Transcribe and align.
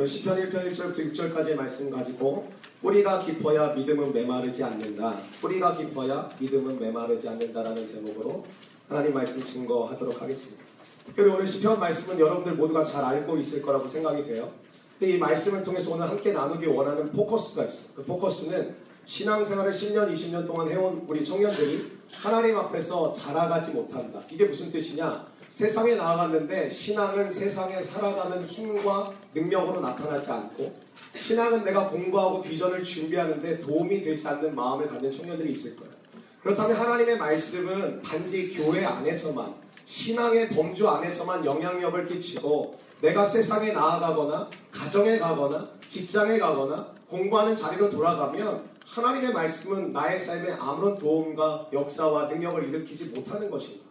오늘 0.00 0.08
시편 0.08 0.50
1편 0.50 0.72
1절부터 0.72 1.12
6절까지의 1.12 1.56
말씀 1.56 1.90
가지고 1.90 2.50
뿌리가 2.80 3.20
깊어야 3.20 3.74
믿음은 3.74 4.14
메마르지 4.14 4.64
않는다. 4.64 5.20
뿌리가 5.42 5.76
깊어야 5.76 6.30
믿음은 6.38 6.80
메마르지 6.80 7.28
않는다라는 7.28 7.84
제목으로 7.84 8.42
하나님 8.88 9.12
말씀 9.12 9.44
증거하도록 9.44 10.22
하겠습니다. 10.22 10.64
특별히 11.04 11.30
오늘 11.30 11.46
시편 11.46 11.78
말씀은 11.78 12.18
여러분들 12.18 12.54
모두가 12.54 12.82
잘 12.82 13.04
알고 13.04 13.36
있을 13.36 13.60
거라고 13.60 13.86
생각이 13.86 14.24
돼요. 14.24 14.50
근데 14.98 15.16
이 15.16 15.18
말씀을 15.18 15.62
통해서 15.62 15.92
오늘 15.92 16.08
함께 16.08 16.32
나누기 16.32 16.64
원하는 16.64 17.12
포커스가 17.12 17.66
있어요. 17.66 17.92
그 17.96 18.04
포커스는 18.04 18.74
신앙생활을 19.04 19.70
10년, 19.70 20.10
20년 20.10 20.46
동안 20.46 20.70
해온 20.70 21.04
우리 21.08 21.22
청년들이 21.22 21.98
하나님 22.10 22.56
앞에서 22.56 23.12
자라가지 23.12 23.72
못한다. 23.72 24.22
이게 24.30 24.46
무슨 24.46 24.72
뜻이냐? 24.72 25.29
세상에 25.50 25.94
나아갔는데 25.94 26.70
신앙은 26.70 27.30
세상에 27.30 27.82
살아가는 27.82 28.44
힘과 28.44 29.12
능력으로 29.34 29.80
나타나지 29.80 30.30
않고 30.30 30.72
신앙은 31.16 31.64
내가 31.64 31.88
공부하고 31.88 32.40
비전을 32.40 32.82
준비하는데 32.82 33.60
도움이 33.60 34.00
되지 34.00 34.28
않는 34.28 34.54
마음을 34.54 34.86
갖는 34.86 35.10
청년들이 35.10 35.50
있을 35.50 35.76
거예요. 35.76 35.92
그렇다면 36.42 36.76
하나님의 36.76 37.18
말씀은 37.18 38.00
단지 38.02 38.48
교회 38.48 38.84
안에서만 38.84 39.54
신앙의 39.84 40.50
범주 40.50 40.88
안에서만 40.88 41.44
영향력을 41.44 42.06
끼치고 42.06 42.78
내가 43.02 43.26
세상에 43.26 43.72
나아가거나 43.72 44.48
가정에 44.70 45.18
가거나 45.18 45.68
직장에 45.88 46.38
가거나 46.38 46.86
공부하는 47.08 47.54
자리로 47.54 47.90
돌아가면 47.90 48.62
하나님의 48.86 49.32
말씀은 49.32 49.92
나의 49.92 50.18
삶에 50.18 50.52
아무런 50.52 50.96
도움과 50.96 51.68
역사와 51.72 52.26
능력을 52.26 52.68
일으키지 52.68 53.06
못하는 53.06 53.50
것입니다. 53.50 53.89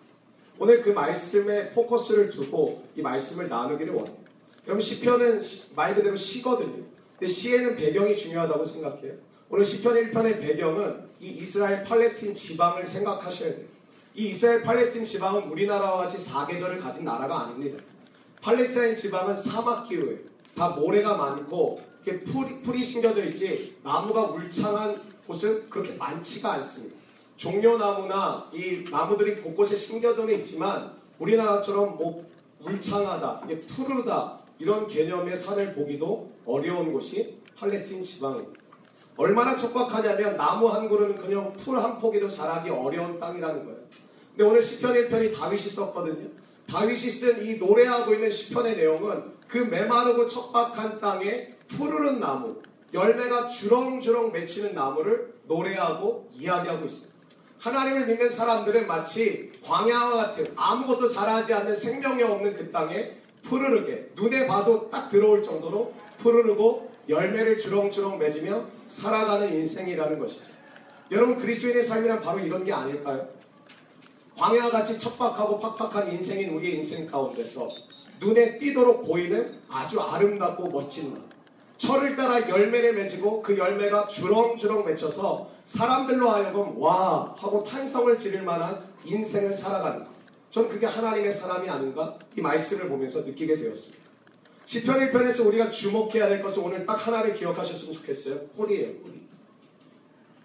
오늘 0.62 0.82
그 0.82 0.90
말씀에 0.90 1.70
포커스를 1.70 2.30
두고 2.30 2.84
이 2.94 3.02
말씀을 3.02 3.48
나누기를 3.48 3.94
원해요. 3.94 4.18
여러분 4.66 4.82
시편은 4.82 5.40
말 5.78 5.96
그대로 5.96 6.18
시거든요. 6.18 6.84
근데 7.18 7.28
시에는 7.32 7.78
배경이 7.78 8.18
중요하다고 8.18 8.66
생각해요. 8.66 9.14
오늘 9.50 9.64
시편 9.64 9.96
1편의 9.96 10.42
배경은 10.42 11.10
이 11.22 11.30
이스라엘 11.30 11.84
팔레스틴 11.86 12.36
지방을 12.36 12.86
생각하셔야 12.86 13.56
돼요. 13.56 13.66
이 14.16 14.28
이스라엘 14.32 14.62
팔레스틴 14.62 15.06
지방은 15.06 15.44
우리나라와 15.44 15.98
같이 15.98 16.18
사계절을 16.20 16.80
가진 16.82 17.06
나라가 17.06 17.46
아닙니다. 17.46 17.82
팔레스타인 18.42 18.94
지방은 18.94 19.38
사막 19.38 19.88
기후예요. 19.88 20.20
다 20.56 20.70
모래가 20.72 21.16
많고 21.16 21.82
이렇게 22.04 22.24
풀이, 22.26 22.62
풀이 22.62 22.84
심겨져 22.84 23.24
있지 23.26 23.78
나무가 23.82 24.24
울창한 24.26 25.02
곳은 25.26 25.70
그렇게 25.70 25.94
많지가 25.94 26.54
않습니다. 26.56 26.99
종려나무나 27.40 28.50
이 28.54 28.84
나무들이 28.92 29.38
곳곳에 29.38 29.78
심겨져 29.78 30.30
있지만 30.32 30.92
우리나라처럼 31.20 31.96
뭐 31.96 32.30
울창하다, 32.60 33.44
이게 33.46 33.62
푸르다 33.62 34.40
이런 34.60 34.86
개념의 34.86 35.38
산을 35.38 35.74
보기도 35.74 36.30
어려운 36.46 36.92
곳이 36.92 37.40
팔레스틴 37.58 38.02
지방입니다. 38.02 38.60
얼마나 39.16 39.56
척박하냐면 39.56 40.36
나무 40.36 40.68
한 40.68 40.90
그루는 40.90 41.16
그냥 41.16 41.54
풀 41.54 41.78
한 41.80 42.00
포기도 42.00 42.28
자라기 42.28 42.70
어려운 42.70 43.18
땅이라는 43.18 43.66
거예요. 43.66 43.80
근데 44.32 44.44
오늘 44.44 44.62
시편 44.62 44.94
1편이 44.96 45.34
다윗이 45.34 45.60
썼거든요. 45.60 46.30
다윗이 46.70 46.98
쓴 46.98 47.46
이 47.46 47.58
노래하고 47.58 48.14
있는 48.14 48.30
시편의 48.30 48.76
내용은 48.76 49.24
그 49.48 49.58
메마르고 49.60 50.28
척박한 50.28 51.00
땅에 51.00 51.56
푸르른 51.70 52.20
나무, 52.20 52.62
열매가 52.94 53.48
주렁주렁 53.48 54.34
맺히는 54.34 54.76
나무를 54.76 55.34
노래하고 55.48 56.30
이야기하고 56.34 56.86
있어요. 56.86 57.19
하나님을 57.60 58.06
믿는 58.08 58.30
사람들은 58.30 58.88
마치 58.88 59.52
광야와 59.64 60.16
같은 60.16 60.52
아무것도 60.56 61.10
자라지 61.10 61.54
않는 61.54 61.76
생명력 61.76 62.32
없는 62.32 62.56
그 62.56 62.72
땅에 62.72 63.06
푸르르게 63.44 64.12
눈에 64.16 64.48
봐도 64.48 64.90
딱 64.90 65.10
들어올 65.10 65.42
정도로 65.42 65.94
푸르르고 66.18 66.90
열매를 67.10 67.58
주렁주렁 67.58 68.18
맺으며 68.18 68.64
살아가는 68.88 69.54
인생이라는 69.54 70.20
것이죠. 70.20 70.46
여러분 71.12 71.38
그리스도인의 71.38 71.84
삶이란 71.84 72.22
바로 72.22 72.40
이런 72.40 72.64
게 72.64 72.72
아닐까요? 72.72 73.28
광야같이 74.38 74.98
척박하고 74.98 75.60
팍팍한 75.60 76.14
인생인 76.14 76.52
우리의 76.52 76.78
인생 76.78 77.06
가운데서 77.08 77.68
눈에 78.20 78.58
띄도록 78.58 79.06
보이는 79.06 79.60
아주 79.70 80.00
아름답고 80.00 80.70
멋진 80.70 81.14
날. 81.14 81.29
철을 81.80 82.18
따라 82.18 82.48
열매를 82.48 82.94
맺고 82.94 83.42
그 83.42 83.58
열매가 83.58 84.08
주렁주렁 84.08 84.86
맺혀서 84.86 85.50
사람들로 85.64 86.30
하여금 86.30 86.78
와 86.78 87.34
하고 87.38 87.64
탄성을 87.64 88.16
지를 88.18 88.44
만한 88.44 88.84
인생을 89.06 89.56
살아가는 89.56 90.00
것. 90.00 90.10
전 90.50 90.68
그게 90.68 90.86
하나님의 90.86 91.32
사람이 91.32 91.70
아닌가 91.70 92.20
이 92.38 92.42
말씀을 92.42 92.90
보면서 92.90 93.22
느끼게 93.22 93.56
되었습니다. 93.56 94.04
시편 94.66 95.00
1편에서 95.00 95.48
우리가 95.48 95.70
주목해야 95.70 96.28
될 96.28 96.44
것은 96.44 96.64
오늘 96.64 96.86
딱 96.86 96.96
하나를 96.96 97.34
기억하셨으면 97.34 97.94
좋겠어요. 97.94 98.48
뿌리예요, 98.58 99.00
뿌리. 99.02 99.22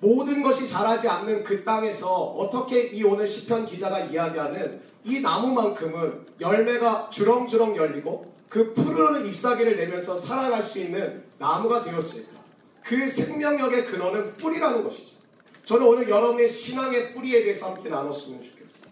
모든 0.01 0.43
것이 0.43 0.69
자라지 0.69 1.09
않는 1.09 1.43
그 1.43 1.65
땅에서 1.65 2.15
어떻게 2.15 2.87
이 2.89 3.03
오늘 3.03 3.27
시편 3.27 3.67
기자가 3.67 4.01
이야기하는 4.01 4.81
이 5.05 5.21
나무만큼은 5.21 6.27
열매가 6.41 7.11
주렁주렁 7.11 7.77
열리고 7.77 8.35
그 8.49 8.73
푸르른 8.73 9.27
잎사귀를 9.27 9.77
내면서 9.77 10.17
살아갈 10.17 10.63
수 10.63 10.79
있는 10.79 11.25
나무가 11.39 11.83
되었을까? 11.83 12.43
그 12.83 13.09
생명력의 13.09 13.87
근원은 13.87 14.33
뿌리라는 14.35 14.83
것이죠. 14.83 15.17
저는 15.65 15.87
오늘 15.87 16.09
여러분의 16.09 16.49
신앙의 16.49 17.15
뿌리에 17.15 17.43
대해서 17.43 17.75
함께 17.75 17.89
나눴으면 17.89 18.43
좋겠어요. 18.43 18.85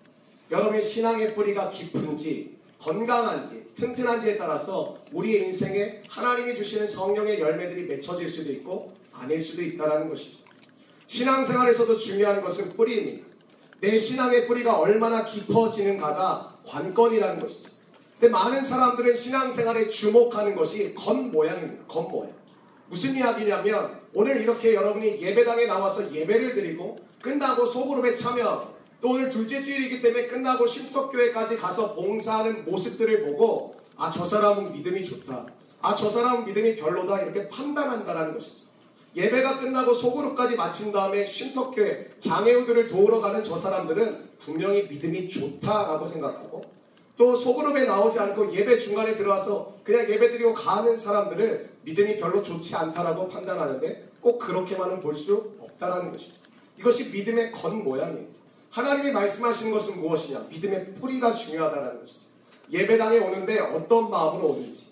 여러분의 0.50 0.82
신앙의 0.82 1.34
뿌리가 1.34 1.70
깊은지, 1.70 2.56
건강한지, 2.78 3.72
튼튼한지에 3.74 4.36
따라서 4.36 4.98
우리의 5.12 5.44
인생에 5.46 6.02
하나님이 6.08 6.56
주시는 6.56 6.86
성령의 6.86 7.40
열매들이 7.40 7.86
맺혀질 7.86 8.28
수도 8.28 8.50
있고 8.52 8.92
아닐 9.12 9.38
수도 9.38 9.62
있다는 9.62 10.08
것이죠. 10.08 10.38
신앙생활에서도 11.06 11.96
중요한 11.96 12.40
것은 12.42 12.74
뿌리입니다. 12.74 13.31
내 13.82 13.98
신앙의 13.98 14.47
뿌리가 14.47 14.78
얼마나 14.78 15.25
깊어지는가가 15.25 16.54
관건이라는 16.65 17.41
것이죠. 17.41 17.72
근데 18.12 18.31
많은 18.31 18.62
사람들은 18.62 19.12
신앙생활에 19.12 19.88
주목하는 19.88 20.54
것이 20.54 20.94
겉모양입니다. 20.94 21.87
겉모양. 21.88 22.32
무슨 22.87 23.16
이야기냐면 23.16 23.98
오늘 24.15 24.41
이렇게 24.41 24.75
여러분이 24.75 25.20
예배당에 25.20 25.66
나와서 25.66 26.12
예배를 26.15 26.54
드리고 26.54 26.97
끝나고 27.20 27.66
소그룹에 27.66 28.15
참여 28.15 28.72
또 29.00 29.10
오늘 29.10 29.28
둘째 29.28 29.65
주일이기 29.65 30.00
때문에 30.00 30.28
끝나고 30.28 30.64
신속교회까지 30.64 31.56
가서 31.56 31.93
봉사하는 31.97 32.64
모습들을 32.64 33.25
보고 33.25 33.75
아 33.97 34.12
저 34.12 34.25
사람은 34.25 34.72
믿음이 34.75 35.04
좋다. 35.04 35.44
아 35.81 35.97
저 35.97 36.09
사람은 36.09 36.44
믿음이 36.44 36.76
별로다 36.76 37.20
이렇게 37.22 37.49
판단한다라는 37.49 38.34
것이죠. 38.34 38.62
예배가 39.14 39.60
끝나고 39.60 39.92
소그룹까지 39.92 40.56
마친 40.56 40.90
다음에 40.90 41.24
쉼터교회 41.24 42.12
장애우들을 42.18 42.88
도우러 42.88 43.20
가는 43.20 43.42
저 43.42 43.56
사람들은 43.56 44.30
분명히 44.38 44.84
믿음이 44.84 45.28
좋다라고 45.28 46.06
생각하고 46.06 46.62
또 47.16 47.36
소그룹에 47.36 47.84
나오지 47.84 48.18
않고 48.18 48.52
예배 48.52 48.78
중간에 48.78 49.16
들어와서 49.16 49.74
그냥 49.84 50.08
예배 50.08 50.32
드리고 50.32 50.54
가는 50.54 50.96
사람들을 50.96 51.70
믿음이 51.82 52.18
별로 52.18 52.42
좋지 52.42 52.74
않다라고 52.76 53.28
판단하는데 53.28 54.08
꼭 54.20 54.38
그렇게만은 54.38 55.00
볼 55.00 55.14
수 55.14 55.52
없다라는 55.60 56.12
것이죠. 56.12 56.34
이것이 56.78 57.10
믿음의 57.10 57.52
겉모양이에요. 57.52 58.26
하나님이 58.70 59.12
말씀하시는 59.12 59.70
것은 59.72 60.00
무엇이냐? 60.00 60.46
믿음의 60.48 60.94
뿌리가 60.94 61.34
중요하다는 61.34 62.00
것이죠. 62.00 62.20
예배당에 62.70 63.18
오는데 63.18 63.58
어떤 63.58 64.08
마음으로 64.08 64.48
오는지 64.52 64.91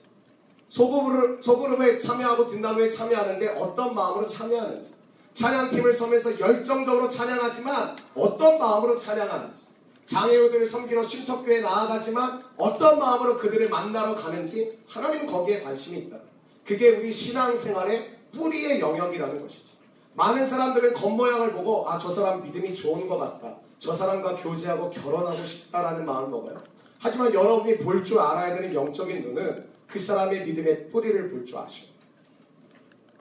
소그룹, 0.71 1.43
소그룹에 1.43 1.99
참여하고 1.99 2.47
든단후에 2.47 2.89
참여하는데 2.89 3.49
어떤 3.59 3.95
마음으로 3.95 4.27
참여하는지 4.27 4.95
찬양팀을 5.35 5.93
서면서 5.93 6.39
열정적으로 6.41 7.09
찬양하지만 7.09 7.97
어떤 8.15 8.59
마음으로 8.59 8.97
찬양하는지 8.97 9.63
장애우들을 10.07 10.65
섬기러 10.67 11.03
쉼터교회에 11.03 11.61
나아가지만 11.61 12.43
어떤 12.57 12.99
마음으로 12.99 13.37
그들을 13.37 13.69
만나러 13.69 14.15
가는지 14.17 14.79
하나님 14.89 15.27
거기에 15.27 15.63
관심이 15.63 15.99
있다. 16.03 16.17
그게 16.65 16.91
우리 16.91 17.13
신앙생활의 17.13 18.17
뿌리의 18.33 18.81
영역이라는 18.81 19.43
것이죠. 19.43 19.71
많은 20.15 20.47
사람들은 20.47 20.95
겉모양을 20.95 21.53
보고 21.53 21.89
아 21.89 21.99
저 21.99 22.11
사람 22.11 22.43
믿음이 22.43 22.75
좋은 22.75 23.09
것 23.09 23.19
같다. 23.19 23.57
저 23.79 23.95
사람과 23.95 24.37
교제하고 24.37 24.91
결혼하고 24.91 25.45
싶다라는 25.45 26.05
마음을 26.07 26.29
먹어요. 26.31 26.57
하지만 26.99 27.33
여러분이 27.33 27.79
볼 27.79 28.05
줄 28.05 28.19
알아야 28.19 28.55
되는 28.57 28.75
영적인 28.75 29.23
눈은 29.23 29.70
그 29.91 29.99
사람의 29.99 30.47
믿음의 30.47 30.91
뿌리를 30.91 31.31
볼 31.31 31.45
줄 31.45 31.59
아셔. 31.59 31.85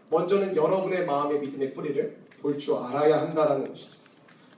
먼저는 0.10 0.56
여러분의 0.56 1.06
마음의 1.06 1.40
믿음의 1.40 1.74
뿌리를 1.74 2.18
볼 2.42 2.58
줄 2.58 2.76
알아야 2.76 3.22
한다는 3.22 3.68
것이죠. 3.68 3.98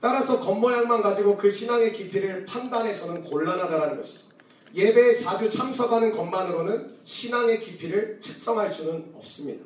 따라서 0.00 0.40
겉모양만 0.40 1.02
가지고 1.02 1.36
그 1.36 1.48
신앙의 1.48 1.92
깊이를 1.92 2.44
판단해서는 2.44 3.22
곤란하다는 3.24 3.96
것이죠. 3.96 4.26
예배에 4.74 5.14
자주 5.14 5.48
참석하는 5.50 6.12
것만으로는 6.12 6.96
신앙의 7.04 7.60
깊이를 7.60 8.18
측정할 8.20 8.68
수는 8.68 9.12
없습니다. 9.14 9.64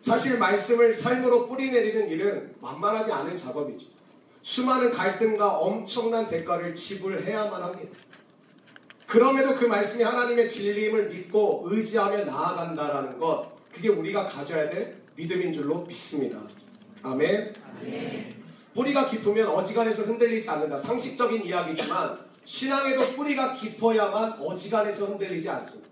사실 0.00 0.38
말씀을 0.38 0.94
삶으로 0.94 1.46
뿌리내리는 1.46 2.08
일은 2.08 2.54
만만하지 2.60 3.12
않은 3.12 3.36
작업이죠. 3.36 3.86
수많은 4.42 4.90
갈등과 4.90 5.58
엄청난 5.58 6.26
대가를 6.26 6.74
지불해야만 6.74 7.62
합니다. 7.62 7.96
그럼에도 9.12 9.54
그 9.54 9.66
말씀이 9.66 10.02
하나님의 10.02 10.48
진리임을 10.48 11.10
믿고 11.10 11.64
의지하며 11.66 12.24
나아간다라는 12.24 13.18
것, 13.18 13.46
그게 13.70 13.90
우리가 13.90 14.26
가져야 14.26 14.70
될 14.70 15.02
믿음인 15.16 15.52
줄로 15.52 15.82
믿습니다. 15.82 16.40
아멘. 17.02 17.52
뿌리가 18.72 19.06
깊으면 19.06 19.48
어지간해서 19.48 20.04
흔들리지 20.04 20.48
않는다. 20.48 20.78
상식적인 20.78 21.44
이야기지만 21.44 22.20
신앙에도 22.42 23.02
뿌리가 23.14 23.52
깊어야만 23.52 24.40
어지간해서 24.40 25.04
흔들리지 25.04 25.46
않습니다. 25.50 25.90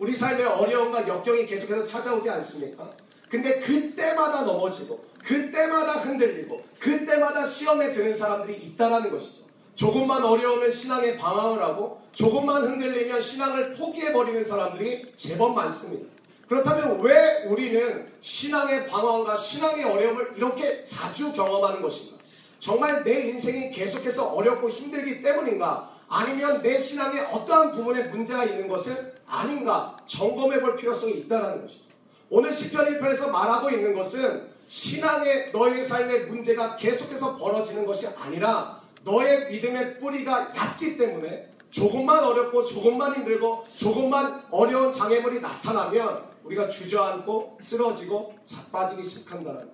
우리 0.00 0.12
삶의 0.16 0.44
어려움과 0.44 1.06
역경이 1.06 1.46
계속해서 1.46 1.84
찾아오지 1.84 2.28
않습니까? 2.28 2.90
근데 3.28 3.60
그때마다 3.60 4.42
넘어지고 4.42 5.04
그때마다 5.24 6.00
흔들리고 6.00 6.64
그때마다 6.80 7.46
시험에 7.46 7.92
드는 7.92 8.16
사람들이 8.16 8.56
있다라는 8.56 9.12
것이죠. 9.12 9.47
조금만 9.78 10.24
어려우면 10.24 10.72
신앙에 10.72 11.16
방황을 11.16 11.62
하고 11.62 12.02
조금만 12.10 12.64
흔들리면 12.64 13.20
신앙을 13.20 13.74
포기해버리는 13.74 14.42
사람들이 14.42 15.14
제법 15.14 15.54
많습니다. 15.54 16.04
그렇다면 16.48 17.00
왜 17.00 17.44
우리는 17.46 18.10
신앙의 18.20 18.88
방황과 18.88 19.36
신앙의 19.36 19.84
어려움을 19.84 20.32
이렇게 20.36 20.82
자주 20.82 21.32
경험하는 21.32 21.80
것인가? 21.80 22.18
정말 22.58 23.04
내 23.04 23.28
인생이 23.28 23.70
계속해서 23.70 24.34
어렵고 24.34 24.68
힘들기 24.68 25.22
때문인가? 25.22 25.96
아니면 26.08 26.60
내 26.60 26.76
신앙에 26.76 27.20
어떠한 27.20 27.70
부분에 27.70 28.08
문제가 28.08 28.44
있는 28.46 28.66
것은 28.66 29.12
아닌가? 29.28 29.96
점검해 30.06 30.60
볼 30.60 30.74
필요성이 30.74 31.18
있다는 31.18 31.62
것이죠. 31.62 31.84
오늘 32.30 32.50
10편 32.50 32.98
1편에서 32.98 33.30
말하고 33.30 33.70
있는 33.70 33.94
것은 33.94 34.48
신앙의 34.66 35.52
너의 35.52 35.84
삶의 35.84 36.26
문제가 36.26 36.74
계속해서 36.74 37.36
벌어지는 37.36 37.86
것이 37.86 38.08
아니라 38.08 38.77
너의 39.08 39.48
믿음의 39.48 39.98
뿌리가 39.98 40.52
얕기 40.54 40.98
때문에 40.98 41.50
조금만 41.70 42.22
어렵고 42.22 42.64
조금만 42.64 43.14
힘들고 43.14 43.66
조금만 43.74 44.44
어려운 44.50 44.92
장애물이 44.92 45.40
나타나면 45.40 46.28
우리가 46.44 46.68
주저앉고 46.68 47.58
쓰러지고 47.60 48.34
자빠지기 48.44 49.02
시작한다는. 49.02 49.70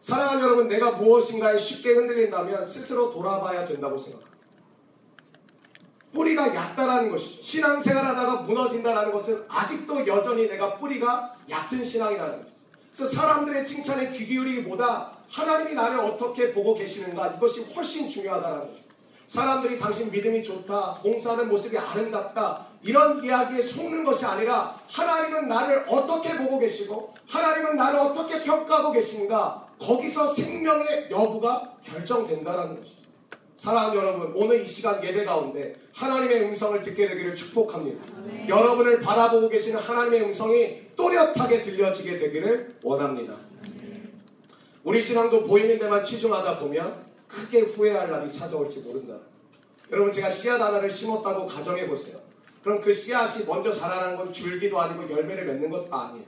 사랑하는 0.00 0.42
여러분, 0.42 0.68
내가 0.68 0.92
무엇인가에 0.92 1.56
쉽게 1.56 1.92
흔들린다면 1.92 2.64
스스로 2.64 3.12
돌아봐야 3.12 3.66
된다고 3.68 3.96
생각합니다. 3.96 4.32
뿌리가 6.12 6.54
얕다라는 6.54 7.10
것이죠. 7.10 7.40
신앙생활 7.40 8.04
하다가 8.04 8.42
무너진다라는 8.42 9.12
것은 9.12 9.44
아직도 9.48 10.06
여전히 10.06 10.48
내가 10.48 10.74
뿌리가 10.74 11.36
얕은 11.48 11.82
신앙이라는 11.82 12.38
거죠. 12.38 12.52
그래서 12.92 13.06
사람들의 13.14 13.64
칭찬에 13.64 14.10
귀 14.10 14.26
기울이기보다 14.26 15.21
하나님이 15.32 15.74
나를 15.74 15.98
어떻게 16.00 16.52
보고 16.52 16.74
계시는가 16.74 17.34
이것이 17.36 17.64
훨씬 17.74 18.08
중요하다는 18.08 18.60
거죠. 18.60 18.82
사람들이 19.26 19.78
당신 19.78 20.10
믿음이 20.10 20.42
좋다, 20.42 20.98
봉사하는 21.02 21.48
모습이 21.48 21.78
아름답다, 21.78 22.66
이런 22.82 23.24
이야기에 23.24 23.62
속는 23.62 24.04
것이 24.04 24.26
아니라 24.26 24.78
하나님은 24.90 25.48
나를 25.48 25.86
어떻게 25.88 26.36
보고 26.36 26.58
계시고 26.58 27.14
하나님은 27.28 27.76
나를 27.76 27.98
어떻게 27.98 28.42
평가하고 28.42 28.92
계신가 28.92 29.68
거기서 29.80 30.28
생명의 30.28 31.08
여부가 31.10 31.76
결정된다는 31.82 32.76
것이죠. 32.76 33.02
사랑하는 33.54 33.96
여러분, 33.96 34.32
오늘 34.34 34.62
이 34.62 34.66
시간 34.66 35.02
예배 35.02 35.24
가운데 35.24 35.76
하나님의 35.94 36.42
음성을 36.42 36.80
듣게 36.82 37.06
되기를 37.06 37.34
축복합니다. 37.34 38.02
네. 38.26 38.46
여러분을 38.48 39.00
바라보고 39.00 39.48
계시는 39.48 39.80
하나님의 39.80 40.22
음성이 40.24 40.82
또렷하게 40.96 41.62
들려지게 41.62 42.16
되기를 42.16 42.76
원합니다. 42.82 43.51
우리 44.84 45.00
신앙도 45.00 45.44
보이는 45.44 45.78
데만 45.78 46.02
치중하다 46.02 46.58
보면 46.58 47.06
크게 47.28 47.60
후회할 47.60 48.10
날이 48.10 48.30
찾아올지 48.30 48.80
모른다. 48.80 49.16
여러분 49.90 50.10
제가 50.10 50.28
씨앗 50.28 50.60
하나를 50.60 50.90
심었다고 50.90 51.46
가정해 51.46 51.86
보세요. 51.86 52.18
그럼 52.64 52.80
그 52.80 52.92
씨앗이 52.92 53.44
먼저 53.46 53.70
자라는 53.70 54.16
건 54.16 54.32
줄기도 54.32 54.80
아니고 54.80 55.10
열매를 55.10 55.44
맺는 55.44 55.70
것도 55.70 55.94
아니에요. 55.94 56.24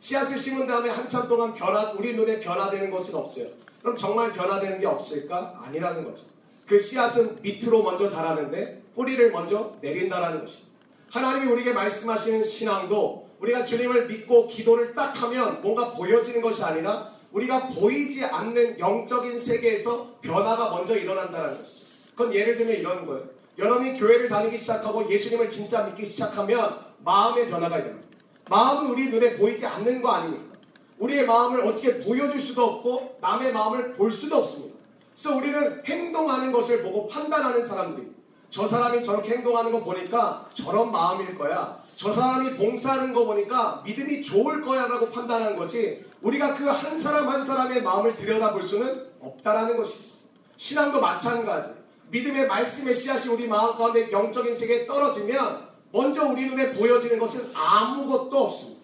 씨앗을 0.00 0.38
심은 0.38 0.66
다음에 0.66 0.88
한참 0.88 1.28
동안 1.28 1.52
변화, 1.52 1.92
우리 1.92 2.14
눈에 2.14 2.40
변화되는 2.40 2.90
것은 2.90 3.14
없어요. 3.14 3.46
그럼 3.82 3.96
정말 3.96 4.32
변화되는 4.32 4.80
게 4.80 4.86
없을까? 4.86 5.60
아니라는 5.62 6.04
거죠. 6.04 6.26
그 6.66 6.78
씨앗은 6.78 7.42
밑으로 7.42 7.82
먼저 7.82 8.08
자라는데 8.08 8.82
뿌리를 8.94 9.30
먼저 9.30 9.76
내린다라는 9.80 10.40
것입니다. 10.40 10.70
하나님이 11.10 11.50
우리에게 11.52 11.72
말씀하시는 11.72 12.44
신앙도 12.44 13.28
우리가 13.40 13.64
주님을 13.64 14.06
믿고 14.06 14.48
기도를 14.48 14.94
딱 14.94 15.20
하면 15.22 15.60
뭔가 15.60 15.92
보여지는 15.92 16.40
것이 16.40 16.62
아니라 16.62 17.19
우리가 17.32 17.68
보이지 17.68 18.24
않는 18.24 18.78
영적인 18.78 19.38
세계에서 19.38 20.18
변화가 20.20 20.70
먼저 20.70 20.96
일어난다는 20.96 21.56
것이죠. 21.58 21.86
그건 22.14 22.34
예를 22.34 22.56
들면 22.56 22.76
이런 22.76 23.06
거예요. 23.06 23.24
여러분이 23.58 23.98
교회를 23.98 24.28
다니기 24.28 24.58
시작하고 24.58 25.10
예수님을 25.10 25.48
진짜 25.48 25.84
믿기 25.84 26.04
시작하면 26.04 26.78
마음의 26.98 27.48
변화가 27.48 27.78
일어납니다. 27.78 28.08
마음은 28.48 28.90
우리 28.90 29.10
눈에 29.10 29.36
보이지 29.36 29.64
않는 29.66 30.02
거 30.02 30.08
아닙니까? 30.10 30.56
우리의 30.98 31.24
마음을 31.24 31.60
어떻게 31.60 32.00
보여줄 32.00 32.38
수도 32.38 32.64
없고 32.64 33.18
남의 33.20 33.52
마음을 33.52 33.94
볼 33.94 34.10
수도 34.10 34.36
없습니다. 34.38 34.76
그래서 35.12 35.36
우리는 35.36 35.82
행동하는 35.84 36.50
것을 36.52 36.82
보고 36.82 37.06
판단하는 37.06 37.62
사람들입니다. 37.62 38.18
저 38.48 38.66
사람이 38.66 39.02
저렇게 39.02 39.34
행동하는 39.36 39.70
거 39.70 39.82
보니까 39.84 40.48
저런 40.52 40.90
마음일 40.90 41.36
거야. 41.36 41.79
저 42.00 42.10
사람이 42.10 42.56
봉사하는 42.56 43.12
거 43.12 43.26
보니까 43.26 43.82
믿음이 43.84 44.22
좋을 44.22 44.62
거야 44.62 44.86
라고 44.86 45.10
판단하는 45.10 45.54
것이 45.54 46.02
우리가 46.22 46.54
그 46.54 46.64
한 46.70 46.96
사람 46.96 47.28
한 47.28 47.44
사람의 47.44 47.82
마음을 47.82 48.14
들여다볼 48.14 48.62
수는 48.62 49.06
없다라는 49.20 49.76
것입니다. 49.76 50.14
신앙도 50.56 50.98
마찬가지. 50.98 51.72
믿음의 52.08 52.46
말씀의 52.46 52.94
씨앗이 52.94 53.28
우리 53.34 53.46
마음 53.46 53.76
가운데 53.76 54.10
영적인 54.10 54.54
세계에 54.54 54.86
떨어지면 54.86 55.68
먼저 55.92 56.24
우리 56.24 56.46
눈에 56.46 56.72
보여지는 56.72 57.18
것은 57.18 57.50
아무것도 57.54 58.38
없습니다. 58.38 58.80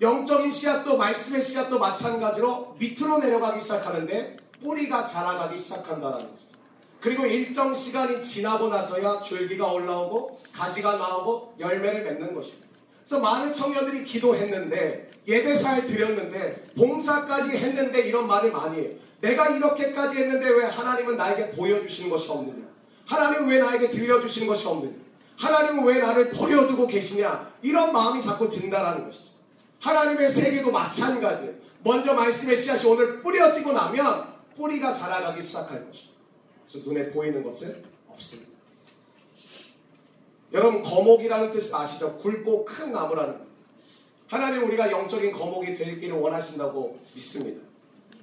영적인 0.00 0.50
씨앗도 0.50 0.96
말씀의 0.96 1.42
씨앗도 1.42 1.78
마찬가지로 1.78 2.76
밑으로 2.78 3.18
내려가기 3.18 3.60
시작하는데 3.60 4.38
뿌리가 4.62 5.04
자라가기 5.04 5.58
시작한다는 5.58 6.18
거죠. 6.20 6.49
그리고 7.00 7.26
일정 7.26 7.72
시간이 7.72 8.22
지나고 8.22 8.68
나서야 8.68 9.22
줄기가 9.22 9.72
올라오고 9.72 10.40
가시가 10.52 10.96
나오고 10.96 11.54
열매를 11.58 12.04
맺는 12.04 12.34
것입니다. 12.34 12.66
그래서 13.02 13.20
많은 13.20 13.50
청년들이 13.50 14.04
기도했는데 14.04 15.10
예배사를 15.26 15.86
드렸는데 15.86 16.66
봉사까지 16.76 17.56
했는데 17.56 18.00
이런 18.02 18.26
말을 18.26 18.52
많이 18.52 18.80
해요. 18.80 18.90
내가 19.20 19.48
이렇게까지 19.48 20.18
했는데 20.18 20.48
왜 20.48 20.64
하나님은 20.64 21.16
나에게 21.16 21.50
보여주시는 21.50 22.10
것이 22.10 22.30
없느냐? 22.30 22.66
하나님은 23.06 23.48
왜 23.48 23.58
나에게 23.58 23.90
들려주시는 23.90 24.46
것이 24.46 24.66
없느냐? 24.66 24.92
하나님은 25.38 25.84
왜 25.84 25.98
나를 25.98 26.30
버려두고 26.30 26.86
계시냐? 26.86 27.50
이런 27.62 27.92
마음이 27.92 28.20
자꾸 28.20 28.48
든다라는 28.48 29.06
것이죠. 29.06 29.30
하나님의 29.80 30.28
세계도 30.28 30.70
마찬가지예요. 30.70 31.52
먼저 31.82 32.12
말씀의 32.12 32.56
씨앗이 32.56 32.90
오늘 32.90 33.22
뿌려지고 33.22 33.72
나면 33.72 34.26
뿌리가 34.56 34.92
자라가기 34.92 35.42
시작할 35.42 35.86
것입니다. 35.86 36.09
그래서 36.70 36.88
눈에 36.88 37.10
보이는 37.10 37.42
것은 37.42 37.82
없습니다. 38.08 38.50
여러분 40.52 40.82
거목이라는 40.82 41.50
뜻을 41.50 41.74
아시죠? 41.74 42.16
굵고 42.18 42.64
큰 42.64 42.92
나무라는 42.92 43.38
것. 43.38 43.46
하나님 44.28 44.64
우리가 44.68 44.90
영적인 44.92 45.32
거목이 45.32 45.74
되기를 45.74 46.16
원하신다고 46.16 46.98
믿습니다. 47.14 47.60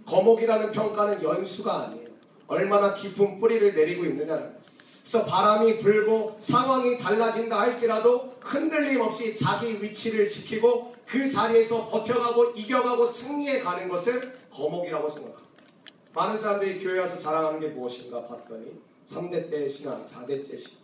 거목이라는 0.05 0.71
평가는 0.71 1.21
연수가 1.21 1.87
아니에요. 1.87 2.07
얼마나 2.47 2.93
깊은 2.93 3.39
뿌리를 3.39 3.75
내리고 3.75 4.05
있느냐는 4.05 4.55
그래서 5.01 5.25
바람이 5.25 5.79
불고 5.79 6.35
상황이 6.39 6.97
달라진다 6.97 7.59
할지라도 7.59 8.35
흔들림 8.39 9.01
없이 9.01 9.35
자기 9.35 9.81
위치를 9.81 10.27
지키고 10.27 10.93
그 11.05 11.29
자리에서 11.29 11.87
버텨가고 11.87 12.51
이겨가고 12.51 13.05
승리해 13.05 13.59
가는 13.59 13.89
것을 13.89 14.37
거목이라고 14.51 15.07
생각합니다. 15.07 15.46
많은 16.17 16.35
사람들이 16.35 16.79
교회 16.79 16.97
와서 16.97 17.15
자랑하는 17.15 17.59
게 17.59 17.67
무엇인가 17.67 18.25
봤더니 18.25 18.81
3대 19.05 19.51
때 19.51 19.67
신앙, 19.67 20.03
4대째 20.03 20.57
신앙. 20.57 20.81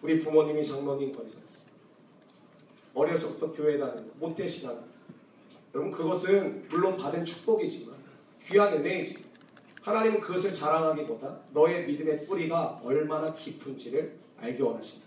우리 0.00 0.18
부모님이 0.18 0.64
장로님 0.64 1.14
거기서 1.14 1.38
어려서부터 2.94 3.52
교회 3.52 3.76
다니고 3.76 4.10
모태 4.18 4.46
신앙. 4.46 4.82
여러분 5.74 5.92
그것은 5.92 6.66
물론 6.70 6.96
받은 6.96 7.26
축복이지만 7.26 7.94
귀한 8.46 8.72
은혜이지. 8.72 9.22
하나님은 9.82 10.20
그것을 10.22 10.54
자랑하기보다 10.54 11.40
너의 11.52 11.86
믿음의 11.86 12.24
뿌리가 12.24 12.80
얼마나 12.82 13.34
깊은지를 13.34 14.16
알기 14.40 14.62
원하신다. 14.62 15.06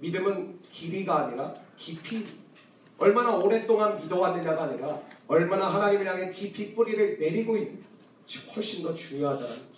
믿음은 0.00 0.60
길이가 0.70 1.26
아니라 1.26 1.54
깊이 1.76 2.26
얼마나 2.96 3.36
오랫동안 3.36 4.00
믿어왔느냐가 4.00 4.62
아니라 4.62 4.98
얼마나 5.28 5.66
하나님을 5.66 6.06
향해 6.06 6.32
깊이 6.32 6.74
뿌리를 6.74 7.18
내리고 7.18 7.58
있는 7.58 7.91
훨씬 8.54 8.82
더 8.82 8.94
중요하다는 8.94 9.48
것이죠. 9.48 9.72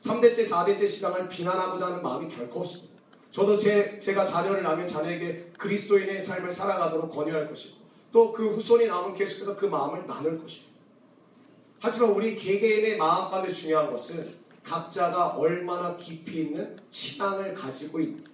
3대째, 0.00 0.48
4대째 0.48 0.88
신앙을 0.88 1.28
비난하고자 1.28 1.86
하는 1.86 2.02
마음이 2.02 2.28
결코 2.28 2.60
없습니다. 2.60 2.94
저도 3.30 3.58
제, 3.58 3.98
제가 3.98 4.24
자녀를 4.24 4.62
낳으면 4.62 4.86
자녀에게 4.86 5.52
그리스도인의 5.58 6.22
삶을 6.22 6.50
살아가도록 6.50 7.10
권유할 7.10 7.48
것이고 7.48 7.76
또 8.12 8.32
그 8.32 8.48
후손이 8.48 8.86
나오면 8.86 9.14
계속해서 9.14 9.56
그 9.56 9.66
마음을 9.66 10.06
나눌 10.06 10.40
것입니다. 10.40 10.72
하지만 11.80 12.10
우리 12.10 12.34
개개인의 12.34 12.96
마음 12.96 13.30
가운데 13.30 13.52
중요한 13.52 13.90
것은 13.90 14.34
각자가 14.62 15.36
얼마나 15.36 15.96
깊이 15.96 16.42
있는 16.42 16.76
신앙을 16.90 17.54
가지고 17.54 18.00
있는 18.00 18.24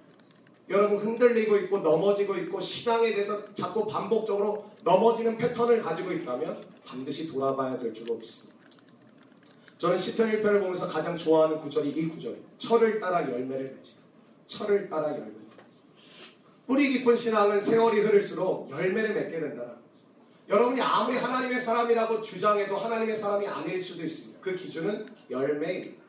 여러분 0.70 0.98
흔들리고 0.98 1.56
있고 1.58 1.78
넘어지고 1.80 2.36
있고 2.36 2.60
신앙에 2.60 3.10
대해서 3.10 3.52
자꾸 3.52 3.86
반복적으로 3.86 4.70
넘어지는 4.84 5.36
패턴을 5.36 5.82
가지고 5.82 6.12
있다면 6.12 6.62
반드시 6.84 7.30
돌아봐야 7.30 7.76
될 7.76 7.92
줄로 7.92 8.14
믿습니다. 8.14 8.51
저는 9.82 9.98
시편 9.98 10.30
1편을 10.30 10.60
보면서 10.60 10.86
가장 10.86 11.16
좋아하는 11.16 11.58
구절이 11.58 11.90
이 11.90 12.08
구절이에요. 12.08 12.44
철을 12.56 13.00
따라 13.00 13.28
열매를 13.28 13.64
맺지. 13.64 13.94
철을 14.46 14.88
따라 14.88 15.08
열매를 15.08 15.32
맺지. 15.32 15.72
뿌리 16.68 16.92
깊은 16.92 17.16
신앙은 17.16 17.60
세월이 17.60 17.98
흐를수록 18.02 18.70
열매를 18.70 19.12
맺게 19.12 19.40
된다는 19.40 19.70
거죠. 19.70 19.82
여러분이 20.48 20.80
아무리 20.80 21.16
하나님의 21.16 21.58
사람이라고 21.58 22.22
주장해도 22.22 22.76
하나님의 22.76 23.16
사람이 23.16 23.44
아닐 23.48 23.80
수도 23.80 24.04
있습니다. 24.04 24.38
그 24.40 24.54
기준은 24.54 25.04
열매입니다. 25.28 26.00